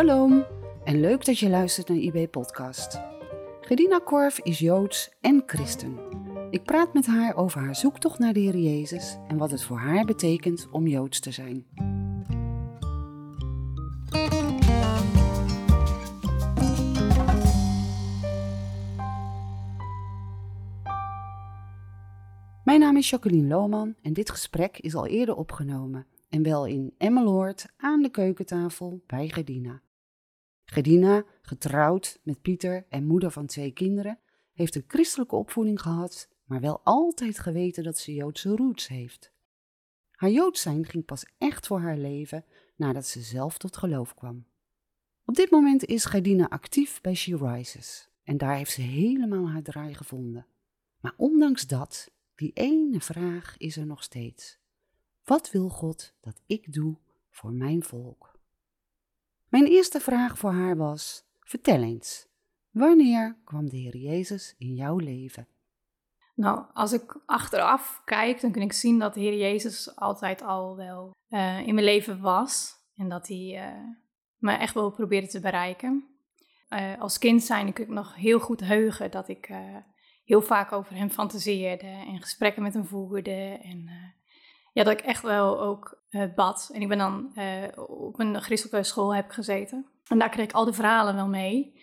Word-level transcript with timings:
Shalom 0.00 0.44
en 0.84 1.00
leuk 1.00 1.24
dat 1.24 1.38
je 1.38 1.48
luistert 1.48 1.88
naar 1.88 1.98
IB 1.98 2.30
Podcast. 2.30 3.00
Gedina 3.60 3.98
Korf 3.98 4.38
is 4.38 4.58
Joods 4.58 5.10
en 5.20 5.42
christen. 5.46 5.98
Ik 6.50 6.62
praat 6.62 6.94
met 6.94 7.06
haar 7.06 7.36
over 7.36 7.60
haar 7.60 7.76
zoektocht 7.76 8.18
naar 8.18 8.32
de 8.32 8.40
Heer 8.40 8.56
Jezus 8.56 9.16
en 9.28 9.36
wat 9.36 9.50
het 9.50 9.62
voor 9.62 9.78
haar 9.78 10.04
betekent 10.04 10.68
om 10.70 10.86
Joods 10.86 11.20
te 11.20 11.30
zijn. 11.30 11.66
Mijn 22.64 22.80
naam 22.80 22.96
is 22.96 23.10
Jacqueline 23.10 23.48
Lohman 23.48 23.94
en 24.02 24.12
dit 24.12 24.30
gesprek 24.30 24.78
is 24.78 24.94
al 24.94 25.06
eerder 25.06 25.36
opgenomen 25.36 26.06
en 26.28 26.42
wel 26.42 26.66
in 26.66 26.94
Emmeloord 26.98 27.66
aan 27.76 28.02
de 28.02 28.10
keukentafel 28.10 29.02
bij 29.06 29.28
Gedina. 29.28 29.80
Gedina, 30.72 31.24
getrouwd 31.42 32.18
met 32.22 32.42
Pieter 32.42 32.86
en 32.88 33.06
moeder 33.06 33.30
van 33.30 33.46
twee 33.46 33.70
kinderen, 33.70 34.18
heeft 34.52 34.74
een 34.74 34.84
christelijke 34.86 35.36
opvoeding 35.36 35.80
gehad, 35.80 36.28
maar 36.44 36.60
wel 36.60 36.80
altijd 36.84 37.38
geweten 37.38 37.84
dat 37.84 37.98
ze 37.98 38.14
Joodse 38.14 38.56
roots 38.56 38.88
heeft. 38.88 39.32
Haar 40.10 40.30
Joods 40.30 40.60
zijn 40.60 40.84
ging 40.84 41.04
pas 41.04 41.26
echt 41.38 41.66
voor 41.66 41.80
haar 41.80 41.96
leven 41.96 42.44
nadat 42.76 43.06
ze 43.06 43.20
zelf 43.20 43.58
tot 43.58 43.76
geloof 43.76 44.14
kwam. 44.14 44.46
Op 45.24 45.34
dit 45.34 45.50
moment 45.50 45.84
is 45.84 46.04
Gedina 46.04 46.48
actief 46.48 47.00
bij 47.00 47.14
She 47.14 47.36
Rises 47.36 48.08
en 48.22 48.36
daar 48.36 48.56
heeft 48.56 48.72
ze 48.72 48.80
helemaal 48.80 49.48
haar 49.48 49.62
draai 49.62 49.94
gevonden. 49.94 50.46
Maar 51.00 51.14
ondanks 51.16 51.66
dat, 51.66 52.10
die 52.34 52.52
ene 52.52 53.00
vraag 53.00 53.54
is 53.56 53.76
er 53.76 53.86
nog 53.86 54.02
steeds. 54.02 54.58
Wat 55.24 55.50
wil 55.50 55.68
God 55.68 56.14
dat 56.20 56.40
ik 56.46 56.72
doe 56.72 56.96
voor 57.30 57.52
mijn 57.52 57.82
volk? 57.82 58.29
Mijn 59.50 59.66
eerste 59.66 60.00
vraag 60.00 60.38
voor 60.38 60.52
haar 60.52 60.76
was: 60.76 61.22
Vertel 61.40 61.82
eens, 61.82 62.26
wanneer 62.70 63.36
kwam 63.44 63.68
de 63.68 63.76
Heer 63.76 63.96
Jezus 63.96 64.54
in 64.58 64.74
jouw 64.74 64.96
leven? 64.96 65.48
Nou, 66.34 66.64
als 66.72 66.92
ik 66.92 67.20
achteraf 67.26 68.02
kijk, 68.04 68.40
dan 68.40 68.52
kun 68.52 68.62
ik 68.62 68.72
zien 68.72 68.98
dat 68.98 69.14
de 69.14 69.20
Heer 69.20 69.38
Jezus 69.38 69.96
altijd 69.96 70.42
al 70.42 70.76
wel 70.76 71.10
uh, 71.28 71.66
in 71.66 71.74
mijn 71.74 71.86
leven 71.86 72.20
was. 72.20 72.74
En 72.96 73.08
dat 73.08 73.28
hij 73.28 73.72
uh, 73.72 73.88
me 74.36 74.52
echt 74.52 74.74
wel 74.74 74.90
probeerde 74.90 75.26
te 75.26 75.40
bereiken. 75.40 76.04
Uh, 76.68 77.00
als 77.00 77.18
kind 77.18 77.42
zijn 77.42 77.72
kun 77.72 77.84
ik 77.84 77.90
nog 77.90 78.14
heel 78.14 78.38
goed 78.38 78.60
heugen 78.60 79.10
dat 79.10 79.28
ik 79.28 79.50
heel 80.24 80.42
vaak 80.42 80.72
over 80.72 80.96
hem 80.96 81.10
fantaseerde 81.10 81.86
en 81.86 82.20
gesprekken 82.20 82.62
met 82.62 82.74
hem 82.74 82.84
voerde. 82.86 83.58
En 83.62 83.90
ja, 84.72 84.84
dat 84.84 84.92
ik 84.92 85.00
echt 85.00 85.22
wel 85.22 85.60
ook 85.60 85.98
bad. 86.34 86.70
En 86.72 86.80
ik 86.80 86.88
ben 86.88 86.98
dan 86.98 87.32
op 87.88 88.18
een 88.18 88.40
christelijke 88.40 88.82
school 88.82 89.14
heb 89.14 89.30
gezeten. 89.30 89.86
En 90.08 90.18
daar 90.18 90.28
kreeg 90.28 90.44
ik 90.44 90.52
al 90.52 90.64
de 90.64 90.72
verhalen 90.72 91.14
wel 91.14 91.28
mee. 91.28 91.80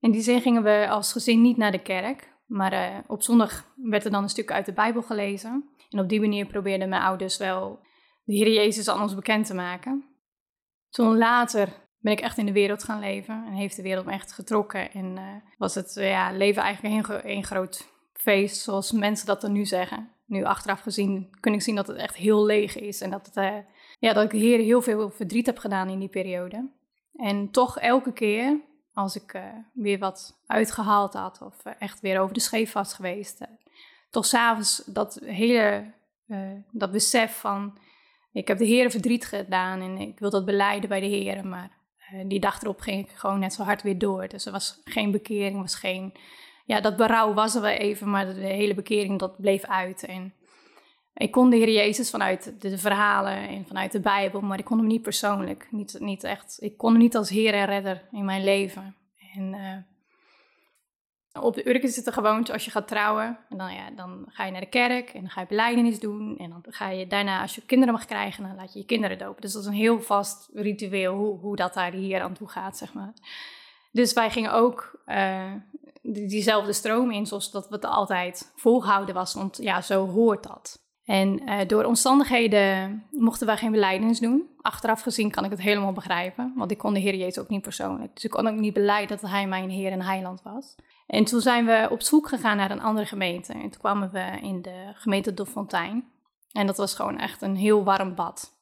En 0.00 0.10
die 0.10 0.22
zin 0.22 0.40
gingen 0.40 0.62
we 0.62 0.86
als 0.88 1.12
gezin 1.12 1.40
niet 1.40 1.56
naar 1.56 1.72
de 1.72 1.82
kerk. 1.82 2.32
Maar 2.46 2.72
uh, 2.72 2.98
op 3.06 3.22
zondag 3.22 3.64
werd 3.76 4.04
er 4.04 4.10
dan 4.10 4.22
een 4.22 4.28
stuk 4.28 4.50
uit 4.52 4.66
de 4.66 4.72
Bijbel 4.72 5.02
gelezen. 5.02 5.68
En 5.90 5.98
op 5.98 6.08
die 6.08 6.20
manier 6.20 6.46
probeerden 6.46 6.88
mijn 6.88 7.02
ouders 7.02 7.36
wel 7.36 7.80
de 8.24 8.34
Heer 8.34 8.52
Jezus 8.52 8.88
aan 8.88 9.02
ons 9.02 9.14
bekend 9.14 9.46
te 9.46 9.54
maken. 9.54 10.04
Toen 10.90 11.18
later 11.18 11.68
ben 11.98 12.12
ik 12.12 12.20
echt 12.20 12.38
in 12.38 12.46
de 12.46 12.52
wereld 12.52 12.84
gaan 12.84 13.00
leven 13.00 13.44
en 13.46 13.52
heeft 13.52 13.76
de 13.76 13.82
wereld 13.82 14.06
me 14.06 14.12
echt 14.12 14.32
getrokken. 14.32 14.92
En 14.92 15.42
was 15.58 15.74
het 15.74 15.94
ja, 15.94 16.32
leven 16.32 16.62
eigenlijk 16.62 17.08
een, 17.08 17.30
een 17.30 17.44
groot 17.44 17.88
feest, 18.12 18.62
zoals 18.62 18.92
mensen 18.92 19.26
dat 19.26 19.40
dan 19.40 19.52
nu 19.52 19.64
zeggen. 19.64 20.10
Nu 20.32 20.44
achteraf 20.44 20.80
gezien 20.80 21.28
kun 21.40 21.52
ik 21.52 21.62
zien 21.62 21.74
dat 21.74 21.86
het 21.86 21.96
echt 21.96 22.16
heel 22.16 22.44
leeg 22.44 22.76
is. 22.76 23.00
En 23.00 23.10
dat, 23.10 23.30
het, 23.32 23.64
ja, 23.98 24.12
dat 24.12 24.24
ik 24.24 24.30
de 24.30 24.36
Heer 24.36 24.58
heel 24.58 24.82
veel 24.82 25.10
verdriet 25.10 25.46
heb 25.46 25.58
gedaan 25.58 25.88
in 25.88 25.98
die 25.98 26.08
periode. 26.08 26.68
En 27.16 27.50
toch 27.50 27.78
elke 27.78 28.12
keer 28.12 28.60
als 28.94 29.16
ik 29.16 29.34
uh, 29.34 29.42
weer 29.72 29.98
wat 29.98 30.42
uitgehaald 30.46 31.12
had 31.12 31.42
of 31.42 31.66
uh, 31.66 31.72
echt 31.78 32.00
weer 32.00 32.20
over 32.20 32.34
de 32.34 32.40
scheef 32.40 32.72
was 32.72 32.94
geweest. 32.94 33.40
Toch 34.10 34.26
s'avonds 34.26 34.82
dat 34.86 35.20
hele, 35.24 35.92
dat 36.70 36.92
besef 36.92 37.36
van, 37.36 37.78
ik 38.32 38.48
heb 38.48 38.58
de 38.58 38.64
heren 38.64 38.90
verdriet 38.90 39.24
gedaan 39.24 39.80
en 39.80 39.98
ik 39.98 40.18
wil 40.18 40.30
dat 40.30 40.44
beleiden 40.44 40.88
bij 40.88 41.00
de 41.00 41.06
heren, 41.06 41.48
maar 41.48 41.70
die 42.26 42.40
dag 42.40 42.62
erop 42.62 42.80
ging 42.80 43.08
ik 43.08 43.10
gewoon 43.14 43.38
net 43.38 43.52
zo 43.52 43.62
hard 43.62 43.82
weer 43.82 43.98
door. 43.98 44.28
Dus 44.28 44.46
er 44.46 44.52
was 44.52 44.80
geen 44.84 45.10
bekering, 45.10 45.60
was 45.60 45.74
geen, 45.74 46.12
ja, 46.64 46.80
dat 46.80 46.96
berouw 46.96 47.34
was 47.34 47.54
er 47.54 47.60
wel 47.60 47.70
even, 47.70 48.10
maar 48.10 48.34
de 48.34 48.40
hele 48.40 48.74
bekering 48.74 49.18
dat 49.18 49.40
bleef 49.40 49.64
uit. 49.64 50.04
En 50.04 50.34
ik 51.14 51.30
kon 51.30 51.50
de 51.50 51.56
Heer 51.56 51.70
Jezus 51.70 52.10
vanuit 52.10 52.60
de, 52.60 52.78
verhalen 52.78 53.48
en 53.48 53.66
vanuit 53.66 53.92
de 53.92 54.00
Bijbel, 54.00 54.40
maar 54.40 54.58
ik 54.58 54.64
kon 54.64 54.78
hem 54.78 54.86
niet 54.86 55.02
persoonlijk. 55.02 55.68
Niet, 55.70 55.96
niet 56.00 56.24
echt, 56.24 56.56
ik 56.60 56.76
kon 56.76 56.90
hem 56.90 57.00
niet 57.00 57.16
als 57.16 57.28
Heer 57.28 57.54
en 57.54 57.66
Redder 57.66 58.08
in 58.10 58.24
mijn 58.24 58.44
leven. 58.44 58.96
En 59.34 59.54
uh, 59.54 61.42
op 61.42 61.54
de 61.54 61.68
Urk 61.68 61.82
is 61.82 61.96
het 61.96 62.04
de 62.04 62.12
gewoonte 62.12 62.52
als 62.52 62.64
je 62.64 62.70
gaat 62.70 62.88
trouwen. 62.88 63.38
En 63.48 63.58
dan, 63.58 63.74
ja, 63.74 63.90
dan 63.90 64.24
ga 64.28 64.44
je 64.44 64.52
naar 64.52 64.60
de 64.60 64.66
kerk 64.66 65.10
en 65.10 65.20
dan 65.20 65.30
ga 65.30 65.40
je 65.40 65.46
beleidenis 65.46 66.00
doen. 66.00 66.36
En 66.36 66.50
dan 66.50 66.64
ga 66.68 66.88
je 66.88 67.06
daarna, 67.06 67.40
als 67.42 67.54
je 67.54 67.64
kinderen 67.66 67.94
mag 67.94 68.04
krijgen, 68.04 68.42
dan 68.42 68.56
laat 68.56 68.72
je 68.72 68.78
je 68.78 68.84
kinderen 68.84 69.18
dopen. 69.18 69.40
Dus 69.40 69.52
dat 69.52 69.62
is 69.62 69.68
een 69.68 69.74
heel 69.74 70.00
vast 70.00 70.50
ritueel 70.52 71.14
hoe, 71.14 71.38
hoe 71.38 71.56
dat 71.56 71.74
daar 71.74 71.92
hier 71.92 72.20
aan 72.20 72.34
toe 72.34 72.48
gaat, 72.48 72.76
zeg 72.76 72.92
maar. 72.92 73.12
Dus 73.92 74.12
wij 74.12 74.30
gingen 74.30 74.52
ook 74.52 75.02
uh, 75.06 75.52
diezelfde 76.02 76.72
stroom 76.72 77.10
in, 77.10 77.26
zoals 77.26 77.50
dat 77.50 77.68
we 77.68 77.80
altijd 77.80 78.52
volgehouden 78.56 79.14
was. 79.14 79.34
Want 79.34 79.56
ja, 79.56 79.80
zo 79.80 80.06
hoort 80.08 80.42
dat. 80.42 80.80
En 81.04 81.42
uh, 81.48 81.58
door 81.66 81.84
omstandigheden 81.84 83.04
mochten 83.10 83.46
wij 83.46 83.56
geen 83.56 83.70
beleidens 83.70 84.20
doen. 84.20 84.48
Achteraf 84.60 85.00
gezien 85.00 85.30
kan 85.30 85.44
ik 85.44 85.50
het 85.50 85.60
helemaal 85.60 85.92
begrijpen, 85.92 86.52
want 86.56 86.70
ik 86.70 86.78
kon 86.78 86.94
de 86.94 87.00
Heer 87.00 87.14
Jezus 87.14 87.38
ook 87.38 87.48
niet 87.48 87.62
persoonlijk. 87.62 88.14
Dus 88.14 88.24
ik 88.24 88.30
kon 88.30 88.48
ook 88.48 88.58
niet 88.58 88.72
beleiden 88.72 89.18
dat 89.20 89.30
Hij 89.30 89.46
mijn 89.46 89.70
Heer 89.70 89.92
en 89.92 90.02
Heiland 90.02 90.42
was. 90.42 90.74
En 91.06 91.24
toen 91.24 91.40
zijn 91.40 91.66
we 91.66 91.88
op 91.90 92.02
zoek 92.02 92.28
gegaan 92.28 92.56
naar 92.56 92.70
een 92.70 92.80
andere 92.80 93.06
gemeente. 93.06 93.52
En 93.52 93.70
toen 93.70 93.80
kwamen 93.80 94.10
we 94.10 94.38
in 94.42 94.62
de 94.62 94.92
gemeente 94.94 95.34
Doffontein. 95.34 96.04
En 96.52 96.66
dat 96.66 96.76
was 96.76 96.94
gewoon 96.94 97.18
echt 97.18 97.42
een 97.42 97.56
heel 97.56 97.84
warm 97.84 98.14
bad. 98.14 98.60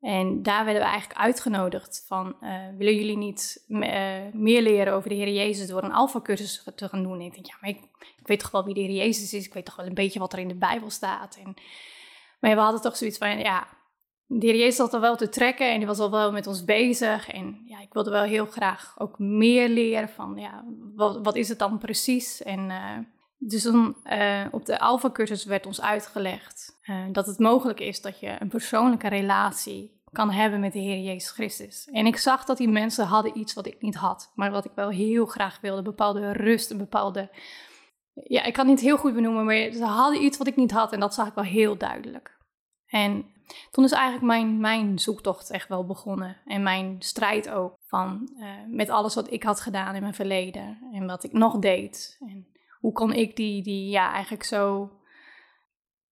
En 0.00 0.42
daar 0.42 0.64
werden 0.64 0.82
we 0.82 0.88
eigenlijk 0.88 1.20
uitgenodigd 1.20 2.04
van, 2.06 2.36
uh, 2.40 2.56
willen 2.78 2.94
jullie 2.94 3.16
niet 3.16 3.64
uh, 3.68 3.88
meer 4.32 4.62
leren 4.62 4.92
over 4.92 5.08
de 5.08 5.14
Heer 5.14 5.32
Jezus 5.32 5.66
door 5.66 5.82
een 5.82 5.92
alfa-cursus 5.92 6.62
te 6.74 6.88
gaan 6.88 7.02
doen? 7.02 7.20
En 7.20 7.26
ik 7.26 7.34
denk, 7.34 7.46
ja, 7.46 7.56
maar 7.60 7.70
ik, 7.70 7.78
ik, 8.18 8.26
weet 8.26 8.40
toch 8.40 8.50
wel 8.50 8.64
wie 8.64 8.74
de 8.74 8.80
Heer 8.80 8.96
Jezus 8.96 9.34
is, 9.34 9.46
ik 9.46 9.54
weet 9.54 9.64
toch 9.64 9.76
wel 9.76 9.86
een 9.86 9.94
beetje 9.94 10.18
wat 10.18 10.32
er 10.32 10.38
in 10.38 10.48
de 10.48 10.54
Bijbel 10.54 10.90
staat. 10.90 11.36
En, 11.44 11.54
maar 12.40 12.54
we 12.54 12.60
hadden 12.60 12.80
toch 12.80 12.96
zoiets 12.96 13.18
van, 13.18 13.38
ja, 13.38 13.68
de 14.26 14.46
Heer 14.46 14.56
Jezus 14.56 14.78
had 14.78 14.94
er 14.94 15.00
wel 15.00 15.16
te 15.16 15.28
trekken 15.28 15.72
en 15.72 15.78
die 15.78 15.86
was 15.86 15.98
al 15.98 16.10
wel 16.10 16.32
met 16.32 16.46
ons 16.46 16.64
bezig. 16.64 17.30
En 17.30 17.62
ja, 17.64 17.80
ik 17.80 17.92
wilde 17.92 18.10
wel 18.10 18.22
heel 18.22 18.46
graag 18.46 18.94
ook 18.98 19.18
meer 19.18 19.68
leren 19.68 20.08
van, 20.08 20.36
ja, 20.36 20.64
wat, 20.94 21.18
wat 21.22 21.36
is 21.36 21.48
het 21.48 21.58
dan 21.58 21.78
precies? 21.78 22.42
En... 22.42 22.70
Uh, 22.70 22.98
dus 23.42 23.62
dan 23.62 23.96
uh, 24.04 24.46
op 24.50 24.66
de 24.66 24.78
Alpha-cursus 24.78 25.44
werd 25.44 25.66
ons 25.66 25.80
uitgelegd 25.80 26.78
uh, 26.82 27.04
dat 27.12 27.26
het 27.26 27.38
mogelijk 27.38 27.80
is 27.80 28.00
dat 28.00 28.20
je 28.20 28.36
een 28.38 28.48
persoonlijke 28.48 29.08
relatie 29.08 30.02
kan 30.12 30.30
hebben 30.30 30.60
met 30.60 30.72
de 30.72 30.78
Heer 30.78 30.98
Jezus 30.98 31.30
Christus. 31.30 31.88
En 31.92 32.06
ik 32.06 32.16
zag 32.16 32.44
dat 32.44 32.56
die 32.56 32.68
mensen 32.68 33.06
hadden 33.06 33.38
iets 33.38 33.54
wat 33.54 33.66
ik 33.66 33.80
niet 33.80 33.94
had, 33.94 34.32
maar 34.34 34.50
wat 34.50 34.64
ik 34.64 34.72
wel 34.74 34.88
heel 34.88 35.26
graag 35.26 35.60
wilde. 35.60 35.82
Bepaalde 35.82 36.32
rust, 36.32 36.70
een 36.70 36.78
bepaalde... 36.78 37.30
Ja, 38.12 38.44
ik 38.44 38.52
kan 38.52 38.66
het 38.66 38.74
niet 38.74 38.84
heel 38.84 38.98
goed 38.98 39.14
benoemen, 39.14 39.44
maar 39.44 39.72
ze 39.72 39.84
hadden 39.84 40.22
iets 40.22 40.38
wat 40.38 40.46
ik 40.46 40.56
niet 40.56 40.70
had 40.70 40.92
en 40.92 41.00
dat 41.00 41.14
zag 41.14 41.26
ik 41.26 41.34
wel 41.34 41.44
heel 41.44 41.76
duidelijk. 41.76 42.38
En 42.86 43.24
toen 43.70 43.84
is 43.84 43.92
eigenlijk 43.92 44.24
mijn, 44.24 44.60
mijn 44.60 44.98
zoektocht 44.98 45.50
echt 45.50 45.68
wel 45.68 45.86
begonnen. 45.86 46.36
En 46.44 46.62
mijn 46.62 46.96
strijd 46.98 47.50
ook 47.50 47.76
van 47.86 48.30
uh, 48.36 48.46
met 48.68 48.90
alles 48.90 49.14
wat 49.14 49.32
ik 49.32 49.42
had 49.42 49.60
gedaan 49.60 49.94
in 49.94 50.02
mijn 50.02 50.14
verleden 50.14 50.78
en 50.92 51.06
wat 51.06 51.24
ik 51.24 51.32
nog 51.32 51.58
deed. 51.58 52.16
En 52.20 52.46
hoe 52.80 52.92
kon 52.92 53.12
ik 53.12 53.36
die, 53.36 53.62
die 53.62 53.90
ja, 53.90 54.12
eigenlijk 54.12 54.44
zo 54.44 54.90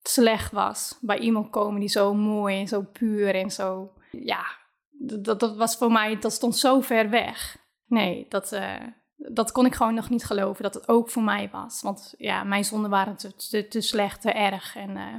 slecht 0.03 0.53
was 0.53 0.99
bij 1.01 1.19
iemand 1.19 1.51
komen 1.51 1.81
die 1.81 1.89
zo 1.89 2.15
mooi 2.15 2.61
en 2.61 2.69
zo 2.69 2.83
puur 2.83 3.35
en 3.35 3.51
zo, 3.51 3.93
ja, 4.11 4.45
dat, 4.91 5.41
dat 5.41 5.57
was 5.57 5.77
voor 5.77 5.93
mij, 5.93 6.19
dat 6.19 6.33
stond 6.33 6.57
zo 6.57 6.81
ver 6.81 7.11
weg. 7.11 7.57
Nee, 7.87 8.27
dat, 8.29 8.53
uh, 8.53 8.83
dat 9.17 9.53
kon 9.53 9.67
ik 9.67 9.75
gewoon 9.75 9.95
nog 9.95 10.11
niet 10.11 10.25
geloven 10.25 10.63
dat 10.63 10.75
het 10.75 10.89
ook 10.89 11.11
voor 11.11 11.23
mij 11.23 11.49
was. 11.53 11.83
Want 11.83 12.15
ja, 12.19 12.45
mijn 12.45 12.65
zonden 12.65 12.91
waren 12.91 13.17
te, 13.17 13.35
te, 13.35 13.69
te 13.69 13.81
slecht, 13.81 14.21
te 14.21 14.31
erg. 14.31 14.77
En, 14.77 14.91
uh, 14.91 15.15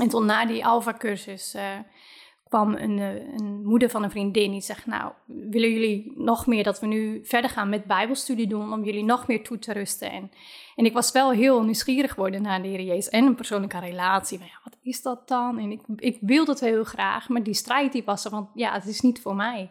en 0.00 0.08
toen 0.08 0.26
na 0.26 0.46
die 0.46 0.66
Alpha-cursus 0.66 1.54
uh, 1.54 1.78
kwam 2.48 2.74
een, 2.74 2.98
eh, 2.98 3.14
een, 3.14 3.62
moeder 3.64 3.90
van 3.90 4.02
een 4.02 4.10
vriendin 4.10 4.50
die 4.50 4.60
zegt, 4.60 4.86
nou, 4.86 5.12
willen 5.26 5.72
jullie 5.72 6.12
nog 6.16 6.46
meer 6.46 6.64
dat 6.64 6.80
we 6.80 6.86
nu 6.86 7.20
verder 7.24 7.50
gaan 7.50 7.68
met 7.68 7.84
bijbelstudie 7.84 8.46
doen 8.46 8.72
om 8.72 8.84
jullie 8.84 9.04
nog 9.04 9.26
meer 9.26 9.44
toe 9.44 9.58
te 9.58 9.72
rusten? 9.72 10.10
En, 10.10 10.30
en 10.76 10.84
ik 10.84 10.92
was 10.92 11.12
wel 11.12 11.30
heel 11.30 11.62
nieuwsgierig 11.62 12.12
geworden 12.12 12.42
naar 12.42 12.62
de 12.62 12.68
Heer 12.68 12.82
Jezus 12.82 13.08
en 13.08 13.24
een 13.24 13.34
persoonlijke 13.34 13.78
relatie. 13.78 14.38
Maar 14.38 14.48
ja, 14.48 14.60
wat 14.64 14.76
is 14.82 15.02
dat 15.02 15.28
dan? 15.28 15.58
En 15.58 15.70
ik, 15.70 15.80
ik 15.96 16.18
wilde 16.20 16.50
het 16.50 16.60
heel 16.60 16.84
graag, 16.84 17.28
maar 17.28 17.42
die 17.42 17.54
strijd 17.54 17.92
die 17.92 18.04
was 18.04 18.24
er, 18.24 18.30
want 18.30 18.48
ja, 18.54 18.72
het 18.72 18.86
is 18.86 19.00
niet 19.00 19.20
voor 19.20 19.36
mij. 19.36 19.70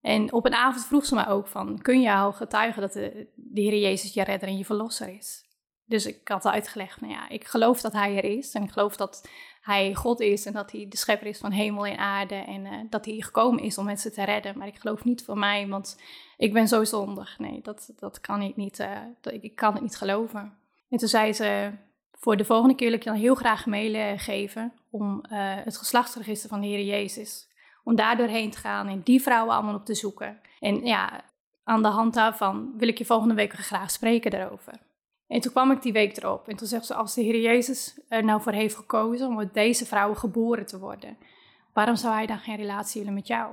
En 0.00 0.32
op 0.32 0.46
een 0.46 0.54
avond 0.54 0.86
vroeg 0.86 1.06
ze 1.06 1.14
mij 1.14 1.28
ook 1.28 1.46
van, 1.46 1.78
kun 1.82 2.00
je 2.00 2.14
al 2.14 2.32
getuigen 2.32 2.80
dat 2.80 2.92
de, 2.92 3.26
de 3.34 3.60
Heer 3.60 3.78
Jezus 3.78 4.14
je 4.14 4.24
redder 4.24 4.48
en 4.48 4.58
je 4.58 4.64
verlosser 4.64 5.08
is? 5.08 5.48
Dus 5.84 6.06
ik 6.06 6.28
had 6.28 6.46
uitgelegd, 6.46 7.00
nou 7.00 7.12
ja, 7.12 7.28
ik 7.28 7.44
geloof 7.44 7.80
dat 7.80 7.92
hij 7.92 8.16
er 8.16 8.24
is 8.24 8.52
en 8.52 8.62
ik 8.62 8.70
geloof 8.70 8.96
dat 8.96 9.28
hij 9.60 9.94
God 9.94 10.20
is 10.20 10.46
en 10.46 10.52
dat 10.52 10.72
hij 10.72 10.86
de 10.88 10.96
schepper 10.96 11.26
is 11.26 11.38
van 11.38 11.50
hemel 11.50 11.86
en 11.86 11.98
aarde 11.98 12.34
en 12.34 12.66
eh, 12.66 12.72
dat 12.90 13.04
hij 13.04 13.20
gekomen 13.20 13.62
is 13.62 13.78
om 13.78 13.84
mensen 13.84 14.12
te 14.12 14.24
redden. 14.24 14.58
Maar 14.58 14.66
ik 14.66 14.78
geloof 14.78 15.04
niet 15.04 15.24
voor 15.24 15.38
mij, 15.38 15.68
want 15.68 16.00
ik 16.36 16.52
ben 16.52 16.68
zo 16.68 16.84
zondig. 16.84 17.38
Nee, 17.38 17.60
dat, 17.62 17.92
dat 17.98 18.20
kan 18.20 18.42
ik 18.42 18.56
niet. 18.56 18.78
Uh, 18.78 18.98
dat, 19.20 19.32
ik 19.32 19.54
kan 19.54 19.72
het 19.72 19.82
niet 19.82 19.96
geloven. 19.96 20.58
En 20.88 20.98
toen 20.98 21.08
zei 21.08 21.32
ze, 21.32 21.70
voor 22.12 22.36
de 22.36 22.44
volgende 22.44 22.74
keer 22.74 22.86
wil 22.86 22.96
ik 22.96 23.04
je 23.04 23.10
dan 23.10 23.18
heel 23.18 23.34
graag 23.34 23.66
mailen 23.66 24.18
geven 24.18 24.72
om 24.90 25.22
uh, 25.32 25.54
het 25.64 25.76
geslachtsregister 25.76 26.48
van 26.48 26.60
de 26.60 26.66
Heer 26.66 26.84
Jezus. 26.84 27.48
Om 27.84 27.94
daar 27.94 28.16
doorheen 28.16 28.50
te 28.50 28.58
gaan 28.58 28.88
en 28.88 29.00
die 29.04 29.22
vrouwen 29.22 29.54
allemaal 29.54 29.74
op 29.74 29.84
te 29.84 29.94
zoeken. 29.94 30.40
En 30.60 30.84
ja, 30.84 31.24
aan 31.64 31.82
de 31.82 31.88
hand 31.88 32.14
daarvan 32.14 32.72
wil 32.76 32.88
ik 32.88 32.98
je 32.98 33.04
volgende 33.04 33.34
week 33.34 33.52
graag 33.52 33.90
spreken 33.90 34.30
daarover. 34.30 34.72
En 35.30 35.40
toen 35.40 35.52
kwam 35.52 35.70
ik 35.70 35.82
die 35.82 35.92
week 35.92 36.16
erop. 36.16 36.48
En 36.48 36.56
toen 36.56 36.66
zegt 36.66 36.86
ze, 36.86 36.94
als 36.94 37.14
de 37.14 37.22
Heer 37.22 37.40
Jezus 37.40 38.00
er 38.08 38.24
nou 38.24 38.42
voor 38.42 38.52
heeft 38.52 38.74
gekozen 38.74 39.26
om 39.26 39.34
met 39.34 39.54
deze 39.54 39.86
vrouwen 39.86 40.16
geboren 40.16 40.66
te 40.66 40.78
worden, 40.78 41.16
waarom 41.72 41.96
zou 41.96 42.14
hij 42.14 42.26
dan 42.26 42.38
geen 42.38 42.56
relatie 42.56 43.00
willen 43.00 43.14
met 43.14 43.26
jou? 43.26 43.50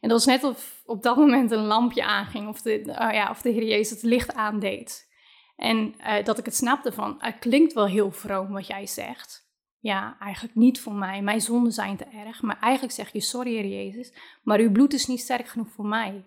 En 0.00 0.08
dat 0.08 0.10
was 0.10 0.26
net 0.26 0.44
of 0.44 0.82
op 0.86 1.02
dat 1.02 1.16
moment 1.16 1.50
een 1.50 1.64
lampje 1.64 2.04
aanging, 2.04 2.48
of 2.48 2.62
de, 2.62 2.78
uh, 2.78 2.94
ja, 2.94 3.30
of 3.30 3.42
de 3.42 3.50
Heer 3.50 3.64
Jezus 3.64 3.90
het 3.90 4.02
licht 4.02 4.34
aandeed. 4.34 5.08
En 5.56 5.94
uh, 6.00 6.24
dat 6.24 6.38
ik 6.38 6.44
het 6.44 6.56
snapte 6.56 6.92
van, 6.92 7.16
het 7.18 7.38
klinkt 7.38 7.72
wel 7.72 7.86
heel 7.86 8.10
vroom 8.10 8.52
wat 8.52 8.66
jij 8.66 8.86
zegt. 8.86 9.46
Ja, 9.78 10.16
eigenlijk 10.20 10.54
niet 10.54 10.80
voor 10.80 10.94
mij. 10.94 11.22
Mijn 11.22 11.40
zonden 11.40 11.72
zijn 11.72 11.96
te 11.96 12.04
erg. 12.04 12.42
Maar 12.42 12.58
eigenlijk 12.60 12.94
zeg 12.94 13.12
je, 13.12 13.20
sorry 13.20 13.50
Heer 13.50 13.66
Jezus, 13.66 14.12
maar 14.42 14.58
uw 14.58 14.72
bloed 14.72 14.92
is 14.92 15.06
niet 15.06 15.20
sterk 15.20 15.48
genoeg 15.48 15.70
voor 15.70 15.86
mij. 15.86 16.24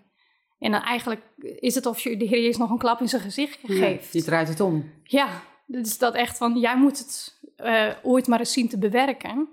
En 0.61 0.71
dan 0.71 0.81
eigenlijk 0.81 1.21
is 1.59 1.75
het 1.75 1.85
of 1.85 1.99
je 1.99 2.17
de 2.17 2.25
Heer 2.25 2.41
Jezus 2.41 2.57
nog 2.57 2.69
een 2.69 2.77
klap 2.77 2.99
in 2.99 3.09
zijn 3.09 3.21
gezicht 3.21 3.59
geeft. 3.63 4.13
Ja, 4.13 4.19
je 4.19 4.23
draait 4.25 4.47
het 4.47 4.59
om. 4.59 4.91
Ja, 5.03 5.41
dus 5.65 5.97
dat 5.97 6.13
echt 6.13 6.37
van, 6.37 6.59
jij 6.59 6.77
moet 6.77 6.97
het 6.97 7.39
uh, 7.57 7.91
ooit 8.03 8.27
maar 8.27 8.39
eens 8.39 8.53
zien 8.53 8.69
te 8.69 8.77
bewerken. 8.77 9.49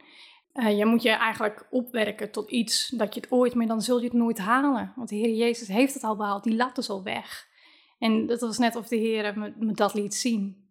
Uh, 0.54 0.78
je 0.78 0.86
moet 0.86 1.02
je 1.02 1.10
eigenlijk 1.10 1.66
opwerken 1.70 2.30
tot 2.30 2.50
iets 2.50 2.88
dat 2.88 3.14
je 3.14 3.20
het 3.20 3.30
ooit, 3.30 3.54
maar 3.54 3.66
dan 3.66 3.82
zul 3.82 3.98
je 3.98 4.04
het 4.04 4.12
nooit 4.12 4.38
halen. 4.38 4.92
Want 4.96 5.08
de 5.08 5.16
Heer 5.16 5.34
Jezus 5.34 5.68
heeft 5.68 5.94
het 5.94 6.04
al 6.04 6.16
behaald, 6.16 6.44
die 6.44 6.56
lat 6.56 6.78
is 6.78 6.90
al 6.90 7.02
weg. 7.02 7.46
En 7.98 8.26
dat 8.26 8.40
was 8.40 8.58
net 8.58 8.76
of 8.76 8.88
de 8.88 8.96
Heer 8.96 9.38
me, 9.38 9.52
me 9.58 9.72
dat 9.72 9.94
liet 9.94 10.14
zien. 10.14 10.68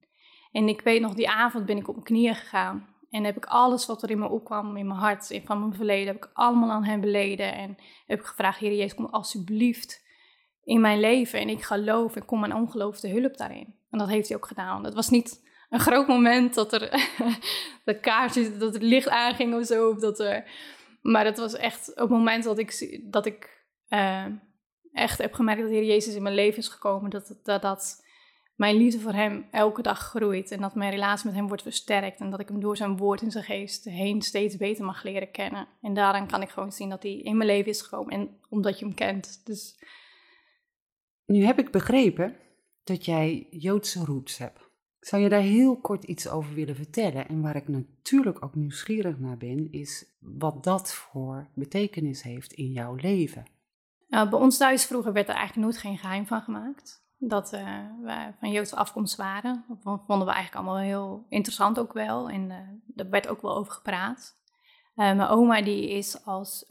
En 0.51 0.67
ik 0.67 0.81
weet 0.81 1.01
nog, 1.01 1.13
die 1.13 1.29
avond 1.29 1.65
ben 1.65 1.77
ik 1.77 1.87
op 1.87 1.93
mijn 1.93 2.05
knieën 2.05 2.35
gegaan. 2.35 2.87
En 3.09 3.23
heb 3.23 3.37
ik 3.37 3.45
alles 3.45 3.85
wat 3.85 4.03
er 4.03 4.09
in 4.09 4.19
me 4.19 4.29
opkwam, 4.29 4.77
in 4.77 4.87
mijn 4.87 4.99
hart, 4.99 5.29
in 5.29 5.45
van 5.45 5.59
mijn 5.59 5.73
verleden, 5.73 6.07
heb 6.07 6.23
ik 6.23 6.29
allemaal 6.33 6.71
aan 6.71 6.83
hem 6.83 7.01
beleden. 7.01 7.53
En 7.53 7.77
heb 8.07 8.19
ik 8.19 8.25
gevraagd, 8.25 8.59
Heer 8.59 8.75
Jezus, 8.75 8.95
kom 8.95 9.05
alsjeblieft 9.05 10.05
in 10.67 10.81
mijn 10.81 10.99
leven. 10.99 11.39
En 11.39 11.49
ik 11.49 11.63
geloof 11.63 12.15
en 12.15 12.25
kom 12.25 12.39
mijn 12.39 12.55
ongeloof 12.55 12.99
de 12.99 13.09
hulp 13.09 13.37
daarin. 13.37 13.75
En 13.89 13.97
dat 13.97 14.07
heeft 14.07 14.27
hij 14.27 14.37
ook 14.37 14.47
gedaan. 14.47 14.83
Het 14.83 14.93
was 14.93 15.09
niet 15.09 15.43
een 15.69 15.79
groot 15.79 16.07
moment 16.07 16.53
dat 16.53 16.73
er 16.73 16.89
de 17.85 17.99
kaartje, 17.99 18.57
dat 18.57 18.73
het 18.73 18.83
licht 18.83 19.09
aanging 19.09 19.55
of 19.55 19.65
zo. 19.65 19.95
Dat 19.95 20.19
er, 20.19 20.43
maar 21.01 21.25
het 21.25 21.37
was 21.37 21.55
echt 21.55 21.89
op 21.89 21.97
het 21.97 22.09
moment 22.09 22.43
dat 22.43 22.57
ik, 22.57 22.99
dat 23.03 23.25
ik 23.25 23.65
uh, 23.89 24.25
echt 24.91 25.17
heb 25.17 25.33
gemerkt 25.33 25.61
dat 25.61 25.69
de 25.69 25.75
Heer 25.75 25.85
Jezus 25.85 26.15
in 26.15 26.23
mijn 26.23 26.35
leven 26.35 26.59
is 26.59 26.67
gekomen. 26.67 27.09
Dat, 27.09 27.35
dat, 27.43 27.61
dat 27.61 28.05
mijn 28.55 28.75
liefde 28.75 28.99
voor 28.99 29.13
hem 29.13 29.47
elke 29.51 29.81
dag 29.81 29.99
groeit. 29.99 30.51
En 30.51 30.61
dat 30.61 30.75
mijn 30.75 30.91
relatie 30.91 31.25
met 31.25 31.35
hem 31.35 31.47
wordt 31.47 31.63
versterkt. 31.63 32.19
En 32.19 32.29
dat 32.29 32.39
ik 32.39 32.47
hem 32.47 32.59
door 32.59 32.77
zijn 32.77 32.97
woord 32.97 33.21
en 33.21 33.31
zijn 33.31 33.43
geest 33.43 33.83
heen 33.83 34.21
steeds 34.21 34.57
beter 34.57 34.85
mag 34.85 35.03
leren 35.03 35.31
kennen. 35.31 35.67
En 35.81 35.93
daarin 35.93 36.27
kan 36.27 36.41
ik 36.41 36.49
gewoon 36.49 36.71
zien 36.71 36.89
dat 36.89 37.03
hij 37.03 37.17
in 37.17 37.37
mijn 37.37 37.49
leven 37.49 37.71
is 37.71 37.81
gekomen. 37.81 38.13
En 38.13 38.39
omdat 38.49 38.79
je 38.79 38.85
hem 38.85 38.93
kent. 38.93 39.41
Dus 39.45 39.75
nu 41.27 41.43
heb 41.45 41.59
ik 41.59 41.71
begrepen 41.71 42.35
dat 42.83 43.05
jij 43.05 43.47
Joodse 43.49 44.05
roots 44.05 44.37
hebt. 44.37 44.69
Zou 44.99 45.21
je 45.21 45.29
daar 45.29 45.41
heel 45.41 45.79
kort 45.79 46.03
iets 46.03 46.29
over 46.29 46.53
willen 46.53 46.75
vertellen? 46.75 47.27
En 47.27 47.41
waar 47.41 47.55
ik 47.55 47.67
natuurlijk 47.67 48.43
ook 48.43 48.55
nieuwsgierig 48.55 49.19
naar 49.19 49.37
ben, 49.37 49.71
is 49.71 50.05
wat 50.19 50.63
dat 50.63 50.93
voor 50.93 51.47
betekenis 51.53 52.23
heeft 52.23 52.53
in 52.53 52.71
jouw 52.71 52.95
leven. 52.95 53.45
Nou, 54.07 54.29
bij 54.29 54.39
ons 54.39 54.57
thuis 54.57 54.85
vroeger 54.85 55.13
werd 55.13 55.29
er 55.29 55.35
eigenlijk 55.35 55.67
nooit 55.67 55.77
geen 55.81 55.97
geheim 55.97 56.25
van 56.25 56.41
gemaakt. 56.41 57.05
Dat 57.17 57.53
uh, 57.53 57.61
we 58.01 58.33
van 58.39 58.51
Joodse 58.51 58.75
afkomst 58.75 59.15
waren. 59.15 59.65
Dat 59.67 59.81
vonden 59.81 60.27
we 60.27 60.33
eigenlijk 60.33 60.55
allemaal 60.55 60.83
heel 60.83 61.25
interessant 61.29 61.79
ook 61.79 61.93
wel. 61.93 62.29
En 62.29 62.49
uh, 62.49 62.57
daar 62.85 63.09
werd 63.09 63.27
ook 63.27 63.41
wel 63.41 63.55
over 63.55 63.71
gepraat. 63.71 64.35
Uh, 64.95 65.15
mijn 65.15 65.29
oma 65.29 65.61
die 65.61 65.89
is 65.89 66.25
als 66.25 66.65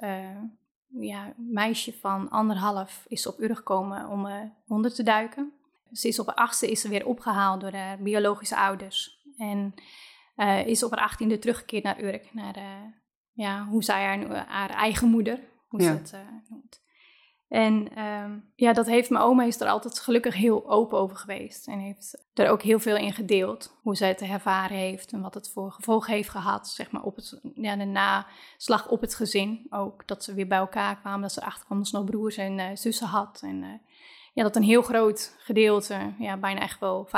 ja, 0.99 1.35
meisje 1.37 1.93
van 1.93 2.31
anderhalf 2.31 3.05
is 3.09 3.27
op 3.27 3.41
Urk 3.41 3.57
gekomen 3.57 4.09
om 4.09 4.27
uh, 4.27 4.41
onder 4.69 4.95
te 4.95 5.03
duiken. 5.03 5.53
Ze 5.93 6.09
is 6.09 6.19
op 6.19 6.27
haar 6.27 6.37
achtste 6.37 6.71
is 6.71 6.81
ze 6.81 6.89
weer 6.89 7.07
opgehaald 7.07 7.61
door 7.61 7.73
haar 7.73 7.99
biologische 7.99 8.57
ouders. 8.57 9.25
En 9.37 9.75
uh, 10.37 10.67
is 10.67 10.83
op 10.83 10.91
haar 10.91 11.05
achttiende 11.05 11.39
teruggekeerd 11.39 11.85
naar 11.85 12.03
Urk. 12.03 12.35
Naar 12.35 12.57
uh, 12.57 12.65
ja, 13.33 13.65
hoe 13.65 13.85
zij 13.85 14.05
haar, 14.05 14.47
haar 14.47 14.71
eigen 14.71 15.09
moeder, 15.09 15.41
hoe 15.69 15.83
ja. 15.83 15.87
ze 16.07 16.17
het 16.17 16.49
noemt. 16.49 16.85
En 17.49 18.03
um, 18.03 18.45
ja, 18.55 18.73
dat 18.73 18.87
heeft 18.87 19.11
mijn 19.11 19.25
oma 19.25 19.45
is 19.45 19.61
er 19.61 19.69
altijd 19.69 19.99
gelukkig 19.99 20.35
heel 20.35 20.71
open 20.71 20.99
over 20.99 21.17
geweest. 21.17 21.67
En 21.67 21.79
heeft 21.79 22.25
er 22.35 22.49
ook 22.49 22.63
heel 22.63 22.79
veel 22.79 22.97
in 22.97 23.13
gedeeld. 23.13 23.77
Hoe 23.83 23.97
zij 23.97 24.09
het 24.09 24.21
ervaren 24.21 24.77
heeft 24.77 25.13
en 25.13 25.21
wat 25.21 25.35
het 25.35 25.51
voor 25.51 25.73
gevolgen 25.73 26.13
heeft 26.13 26.29
gehad. 26.29 26.69
Zeg 26.69 26.91
maar 26.91 27.03
op 27.03 27.17
het, 27.17 27.41
ja, 27.55 27.77
de 27.77 27.85
naslag 27.85 28.89
op 28.89 29.01
het 29.01 29.15
gezin 29.15 29.67
ook. 29.71 30.07
Dat 30.07 30.25
ze 30.25 30.35
weer 30.35 30.47
bij 30.47 30.59
elkaar 30.59 30.99
kwamen. 31.01 31.21
Dat 31.21 31.33
ze 31.33 31.41
erachter 31.41 31.77
dat 31.77 31.89
ze 31.89 31.97
nog 31.97 32.05
broers 32.05 32.37
en 32.37 32.59
uh, 32.59 32.67
zussen 32.75 33.07
had. 33.07 33.41
En 33.45 33.63
uh, 33.63 33.69
ja, 34.33 34.43
dat 34.43 34.57
een 34.57 34.63
heel 34.63 34.83
groot 34.83 35.35
gedeelte, 35.39 36.15
ja, 36.19 36.37
bijna 36.37 36.61
echt 36.61 36.81
wel 36.81 37.09
95% 37.09 37.11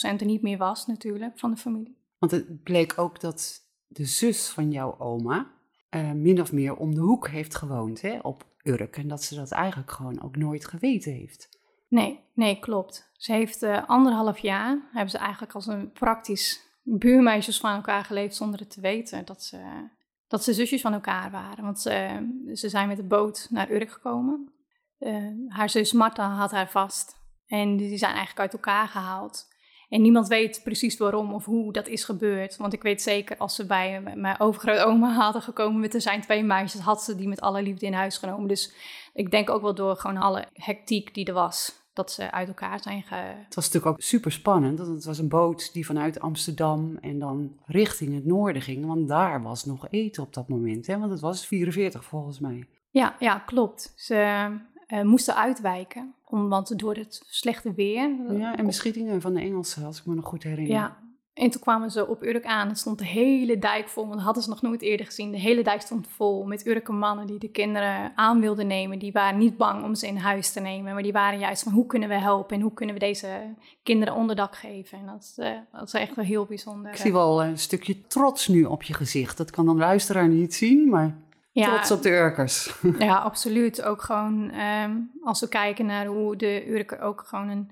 er 0.00 0.24
niet 0.24 0.42
meer 0.42 0.58
was 0.58 0.86
natuurlijk 0.86 1.38
van 1.38 1.50
de 1.50 1.56
familie. 1.56 1.96
Want 2.18 2.32
het 2.32 2.62
bleek 2.62 2.98
ook 2.98 3.20
dat 3.20 3.60
de 3.86 4.04
zus 4.04 4.48
van 4.48 4.70
jouw 4.70 4.98
oma 4.98 5.50
uh, 5.90 6.12
min 6.12 6.40
of 6.40 6.52
meer 6.52 6.76
om 6.76 6.94
de 6.94 7.00
hoek 7.00 7.28
heeft 7.28 7.54
gewoond 7.54 8.00
hè, 8.00 8.18
op 8.22 8.44
Urk. 8.62 8.96
En 8.96 9.08
dat 9.08 9.22
ze 9.22 9.34
dat 9.34 9.50
eigenlijk 9.50 9.90
gewoon 9.90 10.22
ook 10.22 10.36
nooit 10.36 10.66
geweten 10.66 11.12
heeft. 11.12 11.48
Nee, 11.88 12.20
nee, 12.34 12.58
klopt. 12.58 13.10
Ze 13.16 13.32
heeft 13.32 13.62
uh, 13.62 13.88
anderhalf 13.88 14.38
jaar, 14.38 14.78
hebben 14.92 15.10
ze 15.10 15.18
eigenlijk 15.18 15.52
als 15.52 15.66
een 15.66 15.92
praktisch 15.92 16.70
buurmeisjes 16.82 17.60
van 17.60 17.74
elkaar 17.74 18.04
geleefd 18.04 18.36
zonder 18.36 18.60
het 18.60 18.70
te 18.70 18.80
weten 18.80 19.24
dat 19.24 19.42
ze, 19.42 19.88
dat 20.28 20.44
ze 20.44 20.54
zusjes 20.54 20.80
van 20.80 20.92
elkaar 20.92 21.30
waren. 21.30 21.64
Want 21.64 21.80
ze, 21.80 22.26
ze 22.54 22.68
zijn 22.68 22.88
met 22.88 22.96
de 22.96 23.02
boot 23.02 23.46
naar 23.50 23.70
Urk 23.70 23.90
gekomen. 23.90 24.52
Uh, 24.98 25.26
haar 25.48 25.70
zus 25.70 25.92
Marta 25.92 26.28
had 26.28 26.50
haar 26.50 26.70
vast. 26.70 27.16
En 27.46 27.76
die 27.76 27.98
zijn 27.98 28.14
eigenlijk 28.14 28.40
uit 28.40 28.52
elkaar 28.52 28.88
gehaald. 28.88 29.51
En 29.92 30.02
niemand 30.02 30.28
weet 30.28 30.60
precies 30.64 30.96
waarom 30.96 31.32
of 31.32 31.44
hoe 31.44 31.72
dat 31.72 31.88
is 31.88 32.04
gebeurd. 32.04 32.56
Want 32.56 32.72
ik 32.72 32.82
weet 32.82 33.02
zeker, 33.02 33.36
als 33.36 33.54
ze 33.54 33.66
bij 33.66 34.02
mijn 34.14 34.40
overgrootoma 34.40 35.12
hadden 35.24 35.42
gekomen 35.42 35.80
met 35.80 35.94
er 35.94 36.00
zijn 36.00 36.20
twee 36.20 36.44
meisjes, 36.44 36.80
had 36.80 37.02
ze 37.02 37.16
die 37.16 37.28
met 37.28 37.40
alle 37.40 37.62
liefde 37.62 37.86
in 37.86 37.92
huis 37.92 38.18
genomen. 38.18 38.48
Dus 38.48 38.72
ik 39.14 39.30
denk 39.30 39.50
ook 39.50 39.62
wel 39.62 39.74
door 39.74 39.96
gewoon 39.96 40.16
alle 40.16 40.44
hectiek 40.52 41.14
die 41.14 41.24
er 41.24 41.32
was, 41.32 41.82
dat 41.92 42.12
ze 42.12 42.30
uit 42.30 42.48
elkaar 42.48 42.82
zijn 42.82 43.02
ge... 43.02 43.14
Het 43.14 43.54
was 43.54 43.64
natuurlijk 43.64 43.94
ook 43.94 44.02
super 44.02 44.32
spannend, 44.32 44.78
want 44.78 44.90
het 44.90 45.04
was 45.04 45.18
een 45.18 45.28
boot 45.28 45.72
die 45.72 45.86
vanuit 45.86 46.20
Amsterdam 46.20 46.98
en 47.00 47.18
dan 47.18 47.56
richting 47.66 48.14
het 48.14 48.26
noorden 48.26 48.62
ging. 48.62 48.86
Want 48.86 49.08
daar 49.08 49.42
was 49.42 49.64
nog 49.64 49.86
eten 49.90 50.22
op 50.22 50.34
dat 50.34 50.48
moment, 50.48 50.86
hè? 50.86 50.98
want 50.98 51.10
het 51.10 51.20
was 51.20 51.46
44 51.46 52.04
volgens 52.04 52.38
mij. 52.40 52.66
Ja, 52.90 53.16
ja 53.18 53.38
klopt. 53.38 53.92
Ze 53.96 54.48
uh, 54.88 55.02
moesten 55.02 55.36
uitwijken. 55.36 56.14
Om, 56.32 56.48
want 56.48 56.78
door 56.78 56.94
het 56.94 57.22
slechte 57.26 57.72
weer. 57.74 58.16
Ja, 58.38 58.56
en 58.56 58.66
beschietingen 58.66 59.20
van 59.20 59.34
de 59.34 59.40
Engelsen, 59.40 59.84
als 59.84 59.98
ik 59.98 60.06
me 60.06 60.14
nog 60.14 60.24
goed 60.24 60.42
herinner. 60.42 60.72
Ja, 60.72 60.96
en 61.34 61.50
toen 61.50 61.60
kwamen 61.60 61.90
ze 61.90 62.08
op 62.08 62.22
Urk 62.22 62.44
aan 62.44 62.68
en 62.68 62.76
stond 62.76 62.98
de 62.98 63.06
hele 63.06 63.58
dijk 63.58 63.88
vol. 63.88 64.02
Want 64.02 64.14
dat 64.14 64.24
hadden 64.24 64.42
ze 64.42 64.48
nog 64.48 64.62
nooit 64.62 64.82
eerder 64.82 65.06
gezien. 65.06 65.30
De 65.30 65.38
hele 65.38 65.62
dijk 65.62 65.80
stond 65.80 66.06
vol 66.08 66.44
met 66.44 66.66
Urke 66.66 66.92
mannen 66.92 67.26
die 67.26 67.38
de 67.38 67.50
kinderen 67.50 68.12
aan 68.14 68.40
wilden 68.40 68.66
nemen. 68.66 68.98
Die 68.98 69.12
waren 69.12 69.38
niet 69.38 69.56
bang 69.56 69.84
om 69.84 69.94
ze 69.94 70.06
in 70.06 70.16
huis 70.16 70.52
te 70.52 70.60
nemen. 70.60 70.94
Maar 70.94 71.02
die 71.02 71.12
waren 71.12 71.38
juist 71.38 71.62
van 71.62 71.72
hoe 71.72 71.86
kunnen 71.86 72.08
we 72.08 72.14
helpen 72.14 72.56
en 72.56 72.62
hoe 72.62 72.74
kunnen 72.74 72.94
we 72.94 73.00
deze 73.00 73.54
kinderen 73.82 74.14
onderdak 74.14 74.56
geven. 74.56 74.98
En 74.98 75.06
dat, 75.06 75.34
uh, 75.38 75.46
dat 75.72 75.86
is 75.86 75.92
echt 75.92 76.14
wel 76.14 76.24
heel 76.24 76.44
bijzonder. 76.44 76.90
Ik 76.90 76.98
zie 76.98 77.12
wel 77.12 77.44
een 77.44 77.58
stukje 77.58 78.06
trots 78.06 78.48
nu 78.48 78.64
op 78.64 78.82
je 78.82 78.94
gezicht. 78.94 79.36
Dat 79.36 79.50
kan 79.50 79.66
de 79.66 79.74
luisteraar 79.74 80.28
niet 80.28 80.54
zien, 80.54 80.88
maar 80.88 81.16
ja, 81.52 81.66
trots 81.66 81.90
op 81.90 82.02
de 82.02 82.10
Urkers. 82.10 82.74
Ja, 82.98 83.16
absoluut. 83.16 83.82
Ook 83.82 84.02
gewoon 84.02 84.54
um, 84.54 85.10
als 85.22 85.40
we 85.40 85.48
kijken 85.48 85.86
naar 85.86 86.06
hoe 86.06 86.36
de 86.36 86.68
Urker 86.68 87.00
ook 87.00 87.22
gewoon 87.26 87.48
een, 87.48 87.70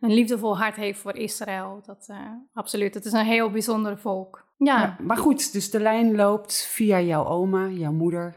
een 0.00 0.12
liefdevol 0.12 0.58
hart 0.58 0.76
heeft 0.76 0.98
voor 0.98 1.16
Israël. 1.16 1.82
Dat, 1.86 2.06
uh, 2.10 2.16
absoluut. 2.52 2.94
Het 2.94 3.04
is 3.04 3.12
een 3.12 3.24
heel 3.24 3.50
bijzonder 3.50 3.98
volk. 3.98 4.46
Ja. 4.56 4.80
ja. 4.80 4.96
Maar 5.00 5.16
goed, 5.16 5.52
dus 5.52 5.70
de 5.70 5.80
lijn 5.80 6.14
loopt 6.14 6.66
via 6.66 7.00
jouw 7.00 7.26
oma, 7.26 7.68
jouw 7.68 7.92
moeder 7.92 8.34